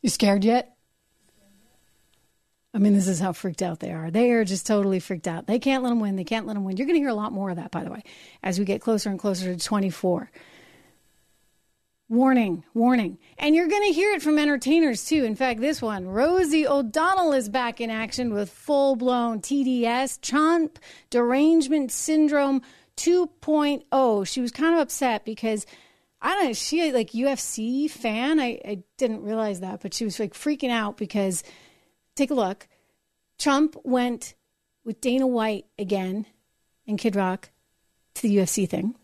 [0.00, 0.74] You scared yet?
[2.74, 4.10] I mean, this is how freaked out they are.
[4.10, 5.46] They are just totally freaked out.
[5.46, 6.16] They can't let them win.
[6.16, 6.76] They can't let them win.
[6.76, 8.02] You're going to hear a lot more of that, by the way,
[8.42, 10.30] as we get closer and closer to 24.
[12.12, 13.16] Warning, warning.
[13.38, 15.24] And you're going to hear it from entertainers too.
[15.24, 20.78] In fact, this one, Rosie O'Donnell is back in action with full blown TDS, Trump
[21.08, 22.60] Derangement Syndrome
[22.98, 24.26] 2.0.
[24.26, 25.64] She was kind of upset because
[26.20, 28.38] I don't know, she like UFC fan.
[28.38, 31.42] I, I didn't realize that, but she was like freaking out because
[32.14, 32.68] take a look.
[33.38, 34.34] Trump went
[34.84, 36.26] with Dana White again
[36.86, 37.48] and Kid Rock
[38.16, 38.96] to the UFC thing.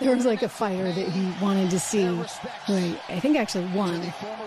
[0.00, 2.04] There was like a fighter that he wanted to see.
[2.04, 2.24] Who
[2.68, 4.00] I, I think actually won.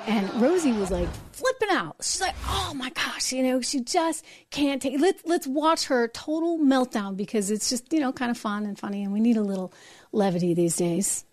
[0.06, 1.96] And Rosie was like flipping out.
[2.02, 6.08] She's like, oh my gosh, you know, she just can't take let's let's watch her
[6.10, 9.38] total meltdown because it's just, you know, kind of fun and funny and we need
[9.38, 9.74] a little
[10.12, 11.26] levity these days.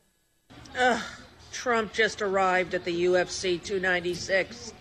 [0.79, 1.03] Ugh,
[1.53, 4.73] Trump just arrived at the UFC 296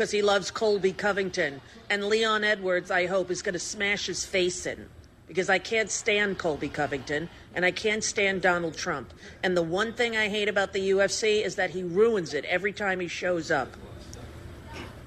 [0.00, 1.60] because he loves Colby Covington.
[1.90, 4.88] And Leon Edwards, I hope, is going to smash his face in
[5.28, 9.12] because I can't stand Colby Covington and I can't stand Donald Trump.
[9.42, 12.72] And the one thing I hate about the UFC is that he ruins it every
[12.72, 13.76] time he shows up.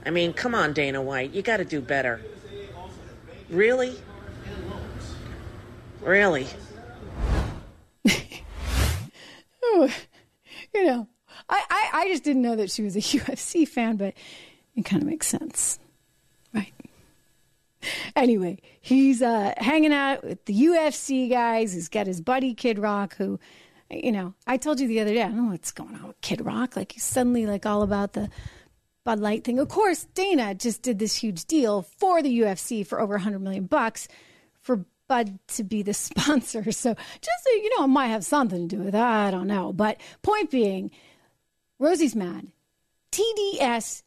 [0.06, 2.22] I mean, come on, Dana White, you got to do better.
[3.50, 3.96] Really?
[6.02, 6.46] Really?
[9.64, 9.92] oh,
[10.72, 11.08] you know,
[11.50, 14.14] I, I, I just didn't know that she was a UFC fan, but
[14.76, 15.80] it kind of makes sense.
[16.54, 16.74] Right
[18.16, 21.74] anyway, he's uh, hanging out with the UFC guys.
[21.74, 23.40] He's got his buddy Kid Rock, who,
[23.90, 26.22] you know, I told you the other day, I don't know what's going on with
[26.22, 26.76] Kid Rock.
[26.76, 28.30] Like he's suddenly like all about the
[29.04, 29.60] Bud Light thing.
[29.60, 33.66] Of course, Dana just did this huge deal for the UFC for over 100 million
[33.66, 34.08] bucks
[34.62, 36.72] for Bud to be the sponsor.
[36.72, 39.28] So just so you know, it might have something to do with that.
[39.28, 39.74] I don't know.
[39.74, 40.92] But point being,
[41.80, 42.48] Rosie's mad.
[43.12, 44.04] TDS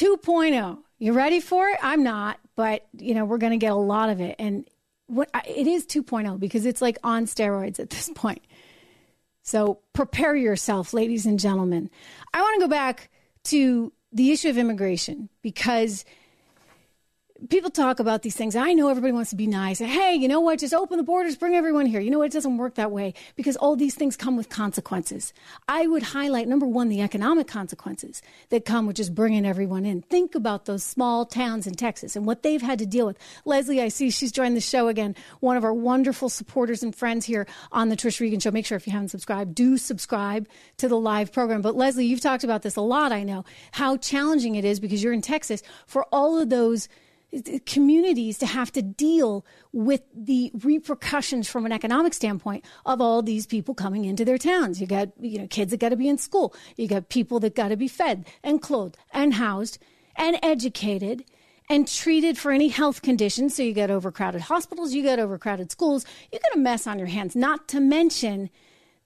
[0.00, 0.78] 2.0.
[0.98, 1.78] You ready for it?
[1.82, 4.68] I'm not but you know we're going to get a lot of it and
[5.06, 8.44] what it is 2.0 because it's like on steroids at this point
[9.40, 11.88] so prepare yourself ladies and gentlemen
[12.34, 13.08] i want to go back
[13.42, 16.04] to the issue of immigration because
[17.48, 18.54] people talk about these things.
[18.54, 19.78] I know everybody wants to be nice.
[19.78, 20.58] Hey, you know what?
[20.58, 22.00] Just open the borders, bring everyone here.
[22.00, 22.26] You know what?
[22.26, 25.32] It doesn't work that way because all these things come with consequences.
[25.68, 30.02] I would highlight number one, the economic consequences that come with just bringing everyone in.
[30.02, 33.18] Think about those small towns in Texas and what they've had to deal with.
[33.44, 35.16] Leslie, I see she's joined the show again.
[35.40, 38.50] One of our wonderful supporters and friends here on the Trish Regan Show.
[38.50, 40.48] Make sure if you haven't subscribed, do subscribe
[40.78, 41.62] to the live program.
[41.62, 43.12] But Leslie, you've talked about this a lot.
[43.12, 46.88] I know how challenging it is because you're in Texas for all of those
[47.66, 53.46] communities to have to deal with the repercussions from an economic standpoint of all these
[53.46, 54.80] people coming into their towns.
[54.80, 56.54] You got, you know, kids that got to be in school.
[56.76, 59.78] You got people that got to be fed and clothed and housed
[60.16, 61.24] and educated
[61.68, 63.54] and treated for any health conditions.
[63.54, 67.08] So you got overcrowded hospitals, you got overcrowded schools, you got a mess on your
[67.08, 68.50] hands, not to mention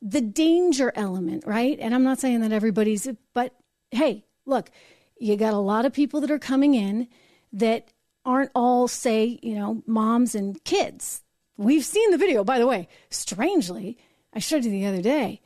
[0.00, 1.78] the danger element, right?
[1.78, 3.54] And I'm not saying that everybody's, but
[3.90, 4.70] hey, look,
[5.18, 7.08] you got a lot of people that are coming in
[7.52, 7.88] that
[8.24, 11.22] aren't all, say, you know, moms and kids.
[11.56, 12.88] We've seen the video, by the way.
[13.10, 13.98] Strangely,
[14.32, 15.40] I showed you the other day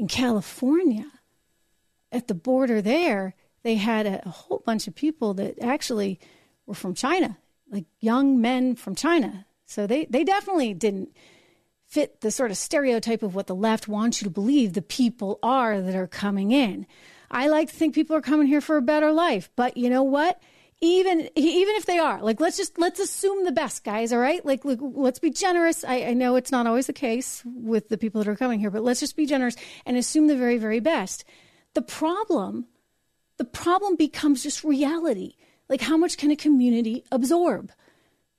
[0.00, 1.06] in California
[2.12, 6.18] at the border there, they had a, a whole bunch of people that actually
[6.66, 7.36] were from China,
[7.70, 9.46] like young men from China.
[9.66, 11.14] So they, they definitely didn't
[11.86, 15.38] fit the sort of stereotype of what the left wants you to believe the people
[15.42, 16.86] are that are coming in.
[17.30, 20.02] I like to think people are coming here for a better life, but you know
[20.02, 20.40] what?
[20.80, 24.44] Even even if they are like let's just let's assume the best guys all right?
[24.44, 25.84] Like, like let's be generous.
[25.84, 28.70] I, I, know it's not always the case with the people that are coming here
[28.70, 31.24] but let's just be generous and assume the very very best.
[31.74, 32.66] The problem
[33.36, 35.34] the problem becomes just reality.
[35.68, 37.72] Like how much can a community absorb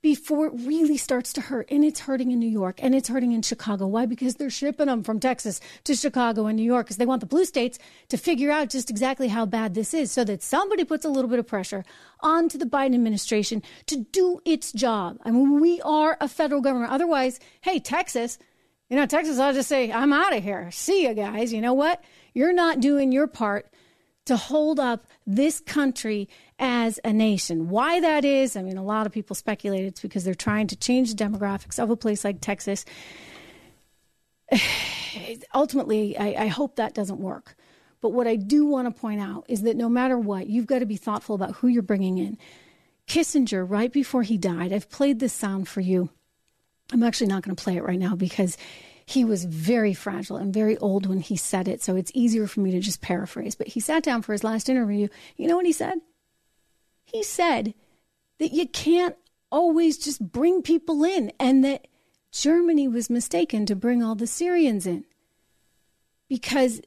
[0.02, 1.68] before it really starts to hurt.
[1.70, 3.86] And it's hurting in New York and it's hurting in Chicago.
[3.86, 4.04] Why?
[4.04, 7.26] Because they're shipping them from Texas to Chicago and New York because they want the
[7.26, 11.04] blue states to figure out just exactly how bad this is so that somebody puts
[11.04, 11.84] a little bit of pressure
[12.20, 15.18] onto the Biden administration to do its job.
[15.24, 16.92] I mean, we are a federal government.
[16.92, 18.38] Otherwise, hey, Texas,
[18.88, 20.70] you know, Texas, I'll just say, I'm out of here.
[20.72, 21.52] See you guys.
[21.52, 22.02] You know what?
[22.34, 23.72] You're not doing your part
[24.26, 26.28] to hold up this country
[26.62, 27.68] as a nation.
[27.68, 30.76] Why that is, I mean, a lot of people speculate it's because they're trying to
[30.76, 32.84] change the demographics of a place like Texas.
[35.54, 37.56] Ultimately, I, I hope that doesn't work.
[38.00, 40.78] But what I do want to point out is that no matter what, you've got
[40.78, 42.38] to be thoughtful about who you're bringing in.
[43.08, 46.10] Kissinger, right before he died, I've played this sound for you.
[46.92, 48.56] I'm actually not going to play it right now because
[49.04, 52.60] he was very fragile and very old when he said it, so it's easier for
[52.60, 53.56] me to just paraphrase.
[53.56, 55.08] But he sat down for his last interview.
[55.36, 55.98] You know what he said?
[57.12, 57.74] He said
[58.38, 59.16] that you can't
[59.50, 61.86] always just bring people in and that
[62.32, 65.04] Germany was mistaken to bring all the Syrians in.
[66.28, 66.80] Because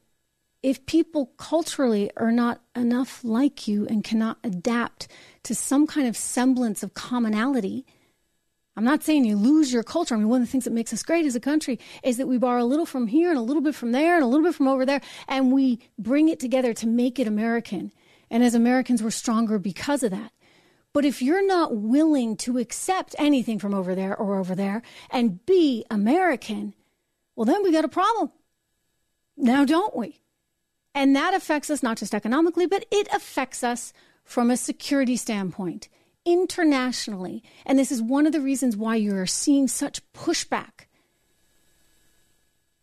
[0.62, 5.06] if people culturally are not enough like you and cannot adapt
[5.44, 7.86] to some kind of semblance of commonality,
[8.76, 10.16] I'm not saying you lose your culture.
[10.16, 12.26] I mean, one of the things that makes us great as a country is that
[12.26, 14.44] we borrow a little from here and a little bit from there and a little
[14.44, 17.92] bit from over there, and we bring it together to make it American.
[18.30, 20.32] And as Americans, we're stronger because of that.
[20.92, 25.44] But if you're not willing to accept anything from over there or over there and
[25.44, 26.74] be American,
[27.34, 28.30] well, then we got a problem.
[29.36, 30.22] Now, don't we?
[30.94, 33.92] And that affects us not just economically, but it affects us
[34.24, 35.88] from a security standpoint
[36.24, 37.42] internationally.
[37.66, 40.85] And this is one of the reasons why you're seeing such pushback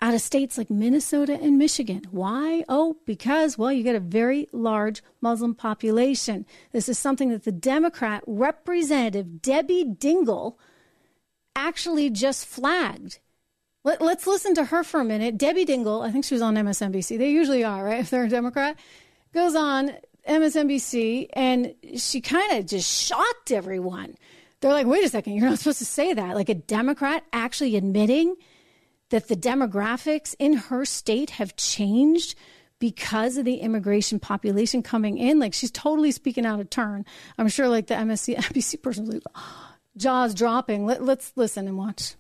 [0.04, 2.02] out of states like Minnesota and Michigan.
[2.12, 2.66] Why?
[2.68, 6.46] Oh, because, well, you get a very large Muslim population.
[6.74, 10.56] This is something that the Democrat Representative Debbie Dingell
[11.56, 13.20] actually just flagged.
[13.86, 15.38] Let, us listen to her for a minute.
[15.38, 17.18] Debbie Dingell, I think she was on MSNBC.
[17.18, 18.00] They usually are, right?
[18.02, 18.78] If they're a Democrat,
[19.34, 19.94] goes on
[20.28, 24.16] MSNBC and she kind of just shocked everyone.
[24.60, 26.36] They're like, wait a second, you're not supposed to say that.
[26.36, 28.36] Like a Democrat actually admitting
[29.14, 32.34] that the demographics in her state have changed
[32.80, 35.38] because of the immigration population coming in.
[35.38, 37.06] Like she's totally speaking out of turn.
[37.38, 39.22] I'm sure like the MSC NBC person like,
[39.98, 40.88] jaws dropping.
[40.88, 42.16] Let, let's listen and watch.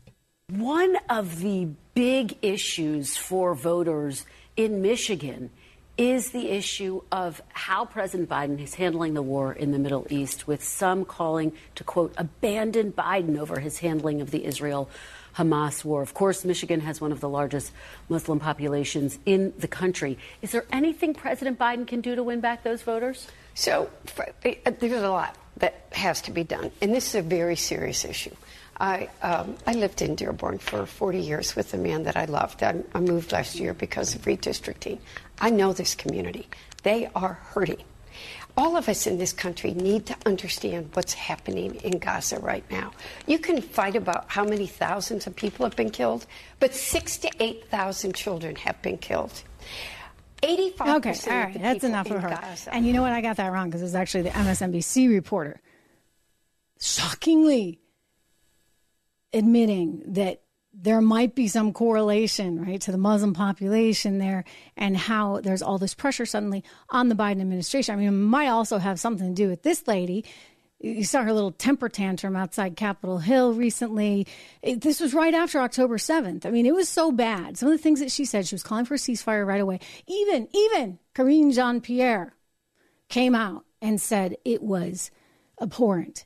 [0.51, 5.49] One of the big issues for voters in Michigan
[5.97, 10.47] is the issue of how President Biden is handling the war in the Middle East,
[10.47, 14.89] with some calling to, quote, abandon Biden over his handling of the Israel
[15.37, 16.01] Hamas war.
[16.01, 17.71] Of course, Michigan has one of the largest
[18.09, 20.17] Muslim populations in the country.
[20.41, 23.27] Is there anything President Biden can do to win back those voters?
[23.55, 27.55] So, uh, there's a lot that has to be done, and this is a very
[27.55, 28.35] serious issue.
[28.79, 32.63] I, um, I lived in Dearborn for 40 years with a man that I loved.
[32.63, 34.97] I, I moved last year because of redistricting.
[35.39, 36.47] I know this community.
[36.81, 37.83] They are hurting.
[38.55, 42.91] All of us in this country need to understand what's happening in Gaza right now.
[43.25, 46.25] You can fight about how many thousands of people have been killed,
[46.59, 49.43] but six to 8,000 children have been killed.
[50.43, 52.29] 85 Okay, all right, that's enough of her.
[52.29, 52.73] Gaza.
[52.73, 53.13] And you know what?
[53.13, 55.61] I got that wrong because it's actually the MSNBC reporter
[56.79, 57.79] shockingly
[59.31, 60.41] admitting that
[60.73, 64.43] there might be some correlation, right, to the Muslim population there
[64.75, 67.93] and how there's all this pressure suddenly on the Biden administration.
[67.93, 70.25] I mean, it might also have something to do with this lady.
[70.79, 74.27] You saw her little temper tantrum outside Capitol Hill recently.
[74.61, 76.45] It, this was right after October 7th.
[76.45, 77.57] I mean, it was so bad.
[77.57, 79.79] Some of the things that she said, she was calling for a ceasefire right away.
[80.07, 82.33] Even, even Karine Jean Pierre
[83.09, 85.11] came out and said it was
[85.61, 86.25] abhorrent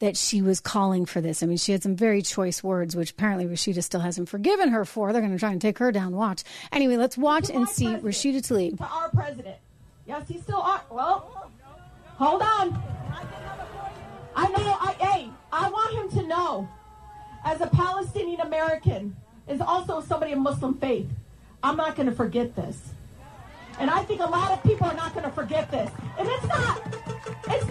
[0.00, 1.42] that she was calling for this.
[1.42, 4.84] I mean, she had some very choice words, which apparently Rashida still hasn't forgiven her
[4.84, 5.12] for.
[5.12, 6.14] They're going to try and take her down.
[6.14, 6.44] Watch.
[6.70, 8.78] Anyway, let's watch and see Rashida Tlaib.
[8.78, 9.56] To our president.
[10.06, 10.82] Yes, he's still our.
[10.90, 11.50] Well,
[12.16, 12.82] hold on.
[14.36, 14.76] I know.
[14.80, 16.68] I, hey, I want him to know,
[17.44, 19.16] as a Palestinian American,
[19.48, 21.08] is also somebody of Muslim faith.
[21.62, 22.90] I'm not going to forget this.
[23.80, 25.90] And I think a lot of people are not going to forget this.
[26.18, 26.82] And it's not,
[27.48, 27.67] it's not, it's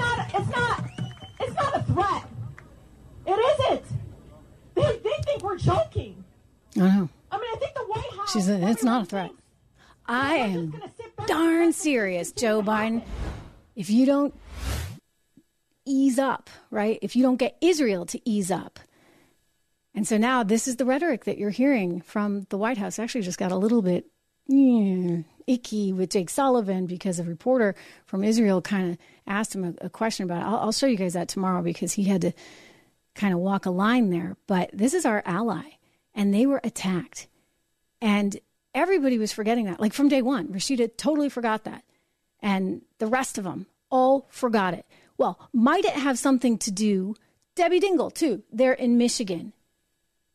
[6.77, 7.09] I know.
[7.31, 8.31] I mean, I think the White House.
[8.31, 9.31] She said it's not a threat.
[10.05, 10.81] I am
[11.25, 13.03] darn serious, Joe Biden.
[13.75, 14.33] If you don't
[15.85, 16.99] ease up, right?
[17.01, 18.79] If you don't get Israel to ease up.
[19.93, 22.99] And so now this is the rhetoric that you're hearing from the White House.
[22.99, 24.05] Actually, just got a little bit
[24.47, 27.75] yeah, icky with Jake Sullivan because a reporter
[28.05, 30.45] from Israel kind of asked him a, a question about it.
[30.45, 32.31] I'll, I'll, show you guys that tomorrow because he had to
[33.15, 34.37] kind of walk a line there.
[34.45, 35.63] But this is our ally,
[36.17, 37.27] and they were attacked.
[38.01, 38.37] And
[38.73, 39.79] everybody was forgetting that.
[39.79, 41.83] Like from day one, Rashida totally forgot that.
[42.41, 44.85] And the rest of them all forgot it.
[45.17, 47.15] Well, might it have something to do?
[47.55, 48.43] Debbie Dingell, too.
[48.51, 49.53] They're in Michigan.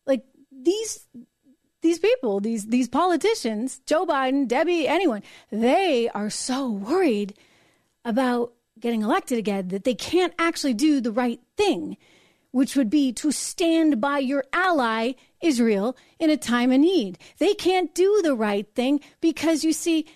[0.07, 1.07] Like these
[1.83, 7.35] these people, these these politicians, Joe Biden, Debbie, anyone, they are so worried
[8.05, 11.97] about getting elected again that they can't actually do the right thing,
[12.53, 17.19] which would be to stand by your ally Israel in a time of need.
[17.39, 20.07] They can't do the right thing because you see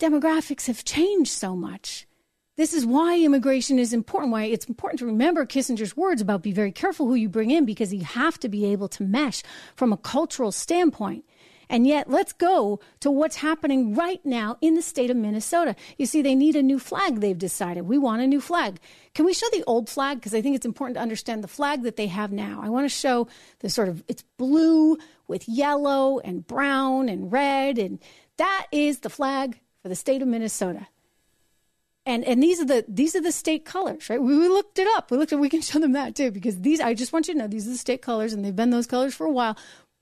[0.00, 2.06] demographics have changed so much.
[2.56, 6.52] This is why immigration is important, why it's important to remember Kissinger's words about be
[6.52, 9.42] very careful who you bring in because you have to be able to mesh
[9.76, 11.24] from a cultural standpoint.
[11.70, 15.74] And yet, let's go to what's happening right now in the state of Minnesota.
[15.96, 17.82] You see, they need a new flag, they've decided.
[17.82, 18.80] We want a new flag.
[19.14, 20.18] Can we show the old flag?
[20.18, 22.60] Because I think it's important to understand the flag that they have now.
[22.62, 23.28] I want to show
[23.60, 24.98] the sort of, it's blue
[25.28, 27.78] with yellow and brown and red.
[27.78, 28.00] And
[28.36, 30.88] that is the flag for the state of Minnesota
[32.06, 34.20] and and these are the these are the state colors, right?
[34.20, 35.10] We, we, looked it up.
[35.10, 35.38] We looked at.
[35.38, 36.80] We can show them that too because these.
[36.80, 38.86] I just want you to know these are the state colors, and they've been those
[38.86, 39.56] colors for a while: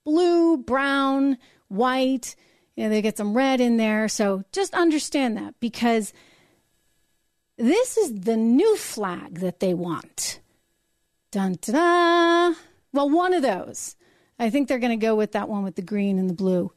[0.04, 1.38] blue, brown,
[1.68, 2.34] white.
[2.76, 4.08] You know, they get some red in there.
[4.08, 6.12] So just understand that because
[7.56, 10.40] this is the new flag that they want.
[11.30, 12.54] Dun da.
[12.92, 13.96] Well, one of those.
[14.38, 16.72] I think they're going to go with that one with the green and the blue.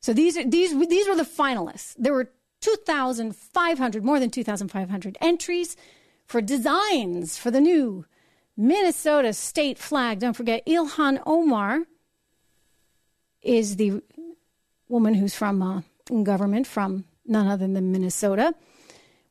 [0.00, 1.94] So these are these these were the finalists.
[1.98, 5.76] There were 2,500, more than 2,500 entries
[6.24, 8.06] for designs for the new
[8.56, 10.20] Minnesota state flag.
[10.20, 11.82] Don't forget, Ilhan Omar
[13.42, 14.02] is the
[14.88, 15.82] woman who's from uh,
[16.22, 18.54] government from none other than Minnesota.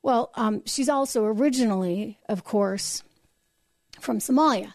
[0.02, 3.04] Well, um, she's also originally, of course,
[4.00, 4.74] from Somalia.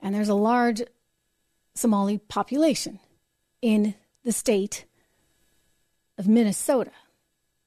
[0.00, 0.82] And there's a large
[1.74, 2.98] Somali population
[3.62, 3.94] in
[4.24, 4.84] the state
[6.16, 6.90] of Minnesota.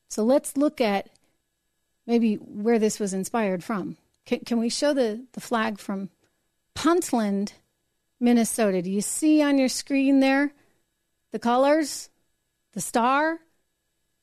[0.09, 1.09] So let's look at
[2.05, 3.97] maybe where this was inspired from.
[4.25, 6.09] Can, can we show the, the flag from
[6.75, 7.53] Puntland,
[8.19, 8.81] Minnesota?
[8.81, 10.51] Do you see on your screen there
[11.31, 12.09] the colors,
[12.73, 13.39] the star?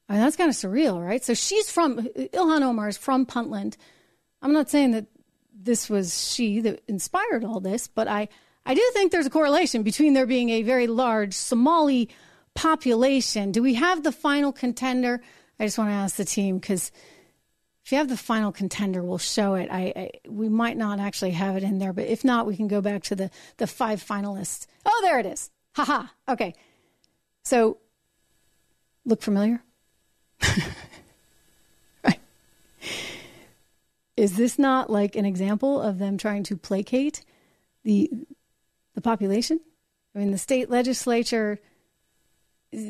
[0.09, 1.23] I mean, that's kind of surreal, right?
[1.23, 3.77] So she's from, Ilhan Omar is from Puntland.
[4.41, 5.07] I'm not saying that
[5.53, 8.29] this was she that inspired all this, but I,
[8.65, 12.09] I do think there's a correlation between there being a very large Somali
[12.55, 13.53] population.
[13.53, 15.21] Do we have the final contender?
[15.61, 16.93] I just want to ask the team because
[17.85, 19.69] if you have the final contender, we'll show it.
[19.71, 22.69] I, I, we might not actually have it in there, but if not, we can
[22.69, 24.67] go back to the the five finalists.
[24.85, 25.51] Oh, there it is.
[25.75, 26.09] Haha.
[26.29, 26.55] Okay.
[27.45, 27.79] So,
[29.09, 29.63] look familiar?
[32.05, 32.21] right.
[34.17, 37.25] Is this not like an example of them trying to placate
[37.85, 38.11] the
[38.95, 39.61] the population?
[40.15, 41.61] I mean, the state legislature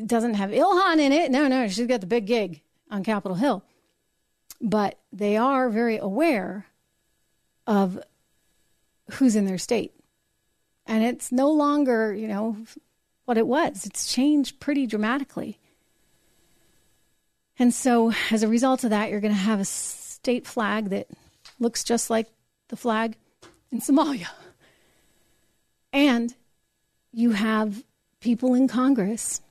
[0.05, 1.31] doesn't have Ilhan in it.
[1.31, 3.63] No, no, she's got the big gig on Capitol Hill.
[4.61, 6.65] but they are very aware
[7.65, 7.99] of
[9.11, 9.93] who's in their state.
[10.85, 12.57] And it's no longer, you know,
[13.25, 13.85] what it was.
[13.85, 15.59] It's changed pretty dramatically.
[17.59, 21.07] And so, as a result of that, you're going to have a state flag that
[21.59, 22.27] looks just like
[22.69, 23.17] the flag
[23.69, 24.29] in Somalia.
[25.91, 26.33] And
[27.11, 27.83] you have
[28.21, 29.41] people in Congress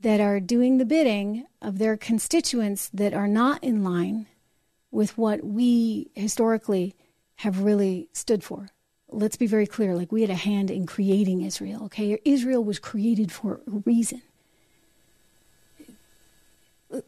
[0.00, 4.26] that are doing the bidding of their constituents that are not in line
[4.90, 6.94] with what we historically
[7.36, 8.68] have really stood for.
[9.08, 12.18] Let's be very clear like we had a hand in creating Israel, okay?
[12.24, 14.22] Israel was created for a reason.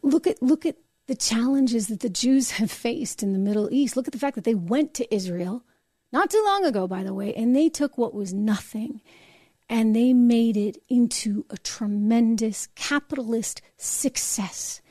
[0.01, 0.77] Look at look at
[1.07, 3.95] the challenges that the Jews have faced in the Middle East.
[3.95, 5.63] Look at the fact that they went to Israel
[6.11, 9.01] not too long ago, by the way, and they took what was nothing
[9.69, 14.81] and they made it into a tremendous capitalist success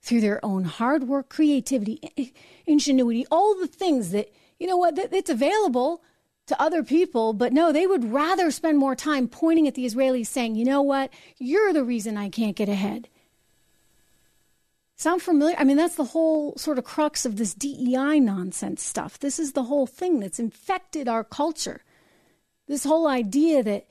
[0.00, 2.34] through their own hard work, creativity,
[2.66, 6.02] ingenuity, all the things that, you know what, it's available
[6.46, 10.26] to other people, but no, they would rather spend more time pointing at the Israelis
[10.26, 13.08] saying, you know what, you're the reason I can't get ahead.
[15.02, 15.56] Sound familiar?
[15.58, 19.18] I mean, that's the whole sort of crux of this DEI nonsense stuff.
[19.18, 21.82] This is the whole thing that's infected our culture.
[22.68, 23.88] This whole idea that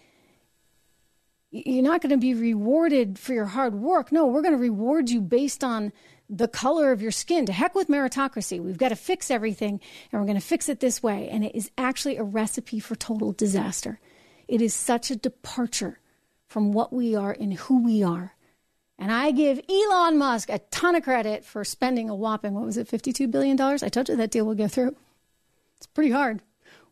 [1.50, 4.14] you're not going to be rewarded for your hard work.
[4.14, 5.92] No, we're going to reward you based on
[6.30, 7.46] the color of your skin.
[7.46, 8.62] To heck with meritocracy.
[8.62, 9.82] We've got to fix everything,
[10.14, 11.28] and we're going to fix it this way.
[11.28, 14.00] And it is actually a recipe for total disaster.
[14.48, 16.00] It is such a departure
[16.48, 18.34] from what we are and who we are.
[19.02, 22.78] And I give Elon Musk a ton of credit for spending a whopping, what was
[22.78, 23.60] it, $52 billion?
[23.60, 24.96] I told you that deal will go through.
[25.78, 26.44] It's pretty hard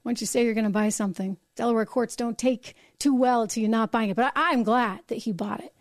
[0.03, 1.37] once you say you're going to buy something.
[1.55, 5.01] Delaware courts don't take too well to you not buying it, but I, am glad
[5.05, 5.71] that he bought it.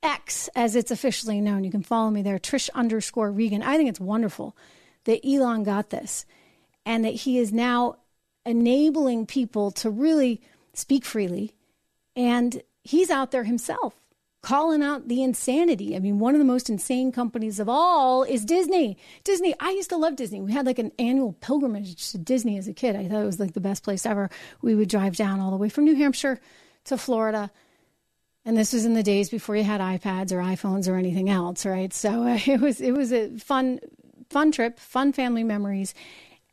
[0.00, 1.64] X, as it's officially known.
[1.64, 3.64] You can follow me there, Trish underscore Regan.
[3.64, 4.56] I think it's wonderful
[5.06, 6.24] that Elon got this
[6.86, 7.96] and that he is now
[8.46, 10.40] enabling people to really
[10.72, 11.52] speak freely.
[12.14, 13.96] And he's out there himself
[14.42, 15.94] calling out the insanity.
[15.94, 18.98] I mean, one of the most insane companies of all is Disney.
[19.22, 20.40] Disney, I used to love Disney.
[20.40, 22.96] We had like an annual pilgrimage to Disney as a kid.
[22.96, 24.30] I thought it was like the best place ever.
[24.60, 26.40] We would drive down all the way from New Hampshire
[26.86, 27.52] to Florida.
[28.44, 31.64] And this was in the days before you had iPads or iPhones or anything else,
[31.64, 31.92] right?
[31.92, 33.78] So uh, it was it was a fun
[34.28, 35.94] fun trip, fun family memories.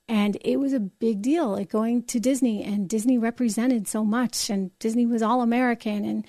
[0.08, 4.50] And it was a big deal, like going to Disney, and Disney represented so much,
[4.50, 6.26] and Disney was all American, and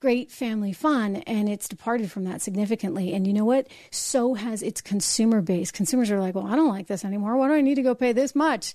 [0.00, 3.12] great family fun and it's departed from that significantly.
[3.12, 3.66] And you know what?
[3.90, 5.70] So has its consumer base.
[5.70, 7.36] Consumers are like well i don't like this anymore.
[7.36, 8.74] Why do i need to go pay this much?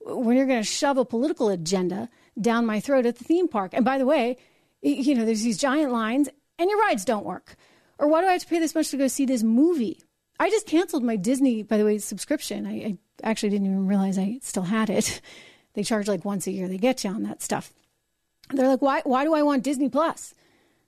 [0.00, 2.08] When you're going to shove a political agenda
[2.40, 4.36] down my throat at the theme park and by the way
[4.82, 7.56] you know there's these giant lines and your rides don't work.
[7.98, 10.00] Or why do i have to pay this much to go see this movie?
[10.40, 12.66] I just canceled my disney by the way subscription.
[12.66, 15.20] I, I actually didn't even realize i still had it.
[15.74, 17.72] They charge like once a year they get you on that stuff.
[18.50, 20.32] They're like why, why do i want disney plus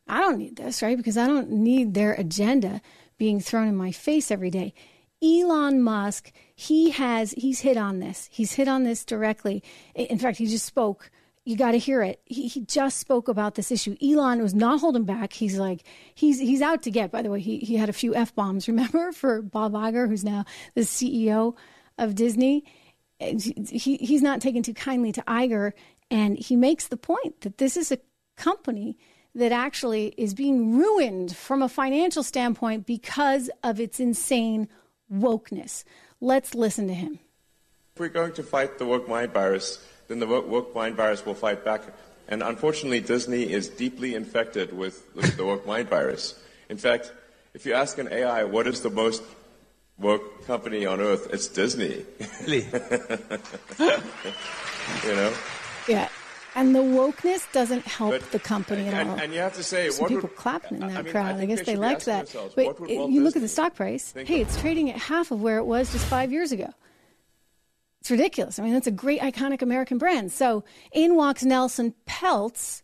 [0.07, 0.97] I don't need this, right?
[0.97, 2.81] Because I don't need their agenda
[3.19, 4.75] being thrown in my face every day.
[5.23, 8.29] Elon Musk, he has he's hit on this.
[8.31, 9.63] He's hit on this directly.
[9.95, 11.11] In fact, he just spoke.
[11.45, 12.21] You got to hear it.
[12.27, 13.97] He, he just spoke about this issue.
[14.03, 15.33] Elon was not holding back.
[15.33, 15.85] He's like
[16.15, 17.11] he's he's out to get.
[17.11, 18.69] By the way, he he had a few f bombs.
[18.69, 20.45] Remember for Bob Iger, who's now
[20.75, 21.57] the CEO
[21.99, 22.65] of Disney.
[23.19, 25.73] He he's not taken too kindly to Iger,
[26.11, 27.99] and he makes the point that this is a
[28.37, 28.99] company
[29.37, 34.67] that actually is being ruined from a financial standpoint because of its insane
[35.13, 35.85] wokeness.
[36.23, 37.19] Let's listen to him.
[37.95, 41.35] If we're going to fight the woke mind virus, then the woke mind virus will
[41.35, 41.83] fight back.
[42.29, 46.35] And unfortunately, Disney is deeply infected with the woke mind virus.
[46.71, 47.13] In fact,
[47.53, 49.23] if you ask an AI what is the most
[49.99, 52.07] woke company on earth, it's Disney.
[52.41, 52.63] Really?
[55.05, 55.35] you know?
[55.89, 56.09] Yeah.
[56.57, 59.13] And the wokeness doesn't help but, the company at all.
[59.13, 61.37] And, and, you have to say, some people would, clapping in that I mean, crowd.
[61.37, 62.35] I, I guess they, they liked that.
[62.57, 64.15] But it, you look at the stock price.
[64.17, 66.73] Hey, it's trading at half of where it was just five years ago.
[68.01, 68.59] It's ridiculous.
[68.59, 70.33] I mean, that's a great iconic American brand.
[70.33, 72.81] So in walks Nelson Peltz,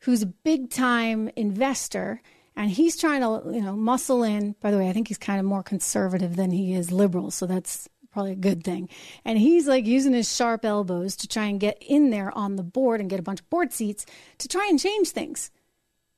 [0.00, 2.20] who's a big time investor,
[2.56, 4.56] and he's trying to you know muscle in.
[4.60, 7.46] By the way, I think he's kind of more conservative than he is liberal, so
[7.46, 8.88] that's probably a good thing.
[9.24, 12.62] And he's like using his sharp elbows to try and get in there on the
[12.62, 14.06] board and get a bunch of board seats
[14.38, 15.50] to try and change things.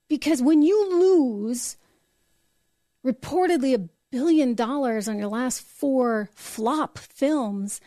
[0.09, 1.77] Because when you lose
[3.05, 7.81] reportedly a billion dollars on your last four flop films,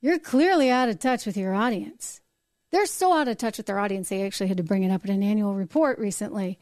[0.00, 2.20] you're clearly out of touch with your audience.
[2.72, 5.04] They're so out of touch with their audience, they actually had to bring it up
[5.04, 6.58] in an annual report recently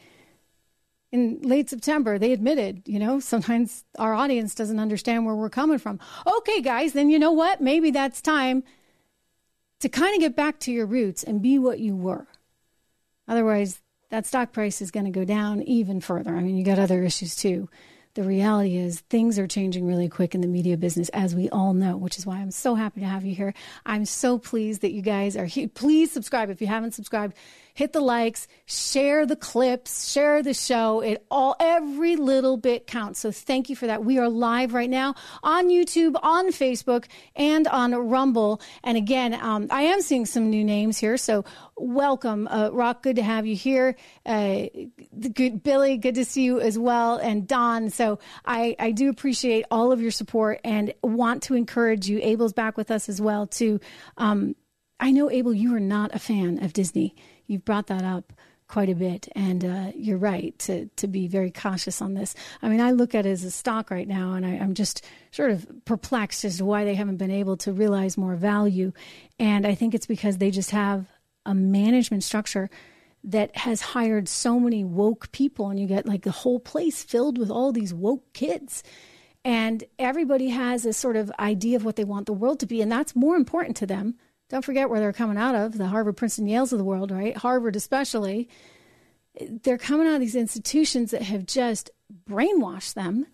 [1.15, 5.79] in late September, they admitted, you know, sometimes our audience doesn't understand where we're coming
[5.79, 6.01] from.
[6.27, 7.61] Okay, guys, then you know what?
[7.61, 8.65] Maybe that's time
[9.79, 12.27] to kind of get back to your roots and be what you were.
[13.29, 16.35] Otherwise, that stock price is going to go down even further.
[16.35, 17.69] I mean, you got other issues too.
[18.15, 21.75] The reality is things are changing really quick in the media business, as we all
[21.75, 23.55] know, which is why I'm so happy to have you here.
[23.87, 25.69] I'm so pleased that you guys are here.
[25.69, 27.37] Please subscribe if you haven't subscribed
[27.75, 31.01] hit the likes, share the clips, share the show.
[31.01, 33.19] It all, every little bit counts.
[33.19, 34.05] So thank you for that.
[34.05, 38.61] We are live right now on YouTube, on Facebook, and on Rumble.
[38.85, 41.17] And again, um, I am seeing some new names here.
[41.17, 41.45] So
[41.77, 43.03] welcome, uh, Rock.
[43.03, 43.97] Good to have you here.
[44.25, 44.67] Uh,
[45.33, 47.17] good, Billy, good to see you as well.
[47.17, 47.91] And Don.
[47.91, 52.21] So I, I do appreciate all of your support and want to encourage you.
[52.23, 53.81] Abel's back with us as well to,
[54.17, 54.55] um,
[55.01, 57.17] I know, Abel, you are not a fan of Disney
[57.47, 58.33] you've brought that up
[58.67, 62.35] quite a bit, and uh, you're right to to be very cautious on this.
[62.63, 65.05] I mean, I look at it as a stock right now, and I, I'm just
[65.33, 68.93] sort of perplexed as to why they haven't been able to realize more value,
[69.39, 71.07] and I think it's because they just have
[71.47, 72.71] a management structure
[73.23, 77.39] that has hired so many woke people, and you get like the whole place filled
[77.39, 78.83] with all these woke kids.
[79.47, 82.81] And everybody has a sort of idea of what they want the world to be,
[82.81, 84.17] and that's more important to them
[84.55, 87.37] don't forget where they're coming out of the Harvard, Princeton, Yales of the world, right?
[87.37, 88.49] Harvard, especially.
[89.41, 91.91] They're coming out of these institutions that have just
[92.31, 93.27] brainwashed them.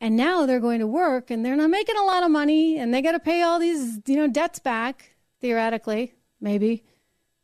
[0.00, 2.94] And now they're going to work and they're not making a lot of money and
[2.94, 6.84] they got to pay all these, you know, debts back, theoretically, maybe,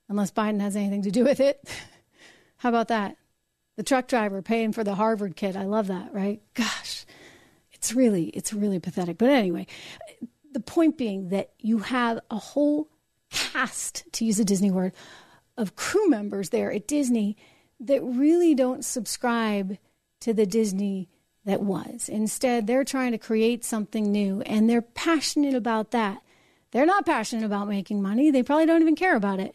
[0.09, 1.69] unless Biden has anything to do with it.
[2.59, 3.17] How about that?
[3.75, 5.57] The truck driver paying for the Harvard kid.
[5.57, 6.41] I love that, right?
[6.55, 7.07] Gosh,
[7.73, 9.19] it's really, it's really pathetic.
[9.19, 9.67] But anyway,
[10.55, 12.89] the point being that you have a whole
[13.31, 14.93] cast, to use a Disney word,
[15.57, 17.37] of crew members there at Disney
[17.81, 19.77] that really don't subscribe
[20.21, 21.09] to the Disney
[21.45, 22.09] that was.
[22.09, 26.23] Instead, they're trying to create something new and they're passionate about that.
[26.71, 29.55] They're not passionate about making money, they probably don't even care about it.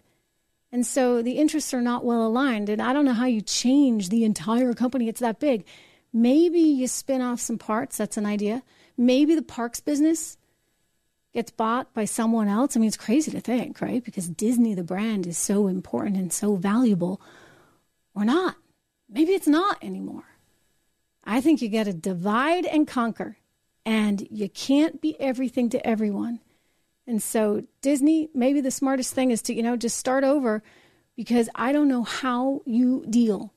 [0.71, 2.69] And so the interests are not well aligned.
[2.69, 5.65] And I don't know how you change the entire company, it's that big.
[6.13, 8.63] Maybe you spin off some parts, that's an idea.
[8.97, 10.37] Maybe the parks business
[11.33, 12.75] gets bought by someone else.
[12.75, 14.03] I mean, it's crazy to think, right?
[14.03, 17.21] Because Disney, the brand, is so important and so valuable,
[18.15, 18.55] or not.
[19.09, 20.23] Maybe it's not anymore.
[21.23, 23.37] I think you got to divide and conquer,
[23.85, 26.39] and you can't be everything to everyone.
[27.05, 30.63] And so, Disney, maybe the smartest thing is to, you know, just start over
[31.15, 33.53] because I don't know how you deal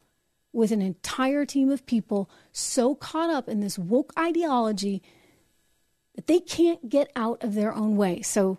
[0.52, 5.02] with an entire team of people so caught up in this woke ideology
[6.14, 8.22] that they can't get out of their own way.
[8.22, 8.58] So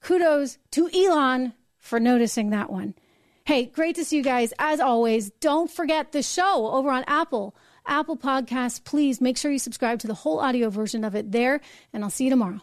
[0.00, 2.94] kudos to Elon for noticing that one.
[3.44, 4.52] Hey, great to see you guys.
[4.58, 8.82] As always, don't forget the show over on Apple, Apple Podcasts.
[8.82, 11.60] Please make sure you subscribe to the whole audio version of it there,
[11.92, 12.60] and I'll see you tomorrow.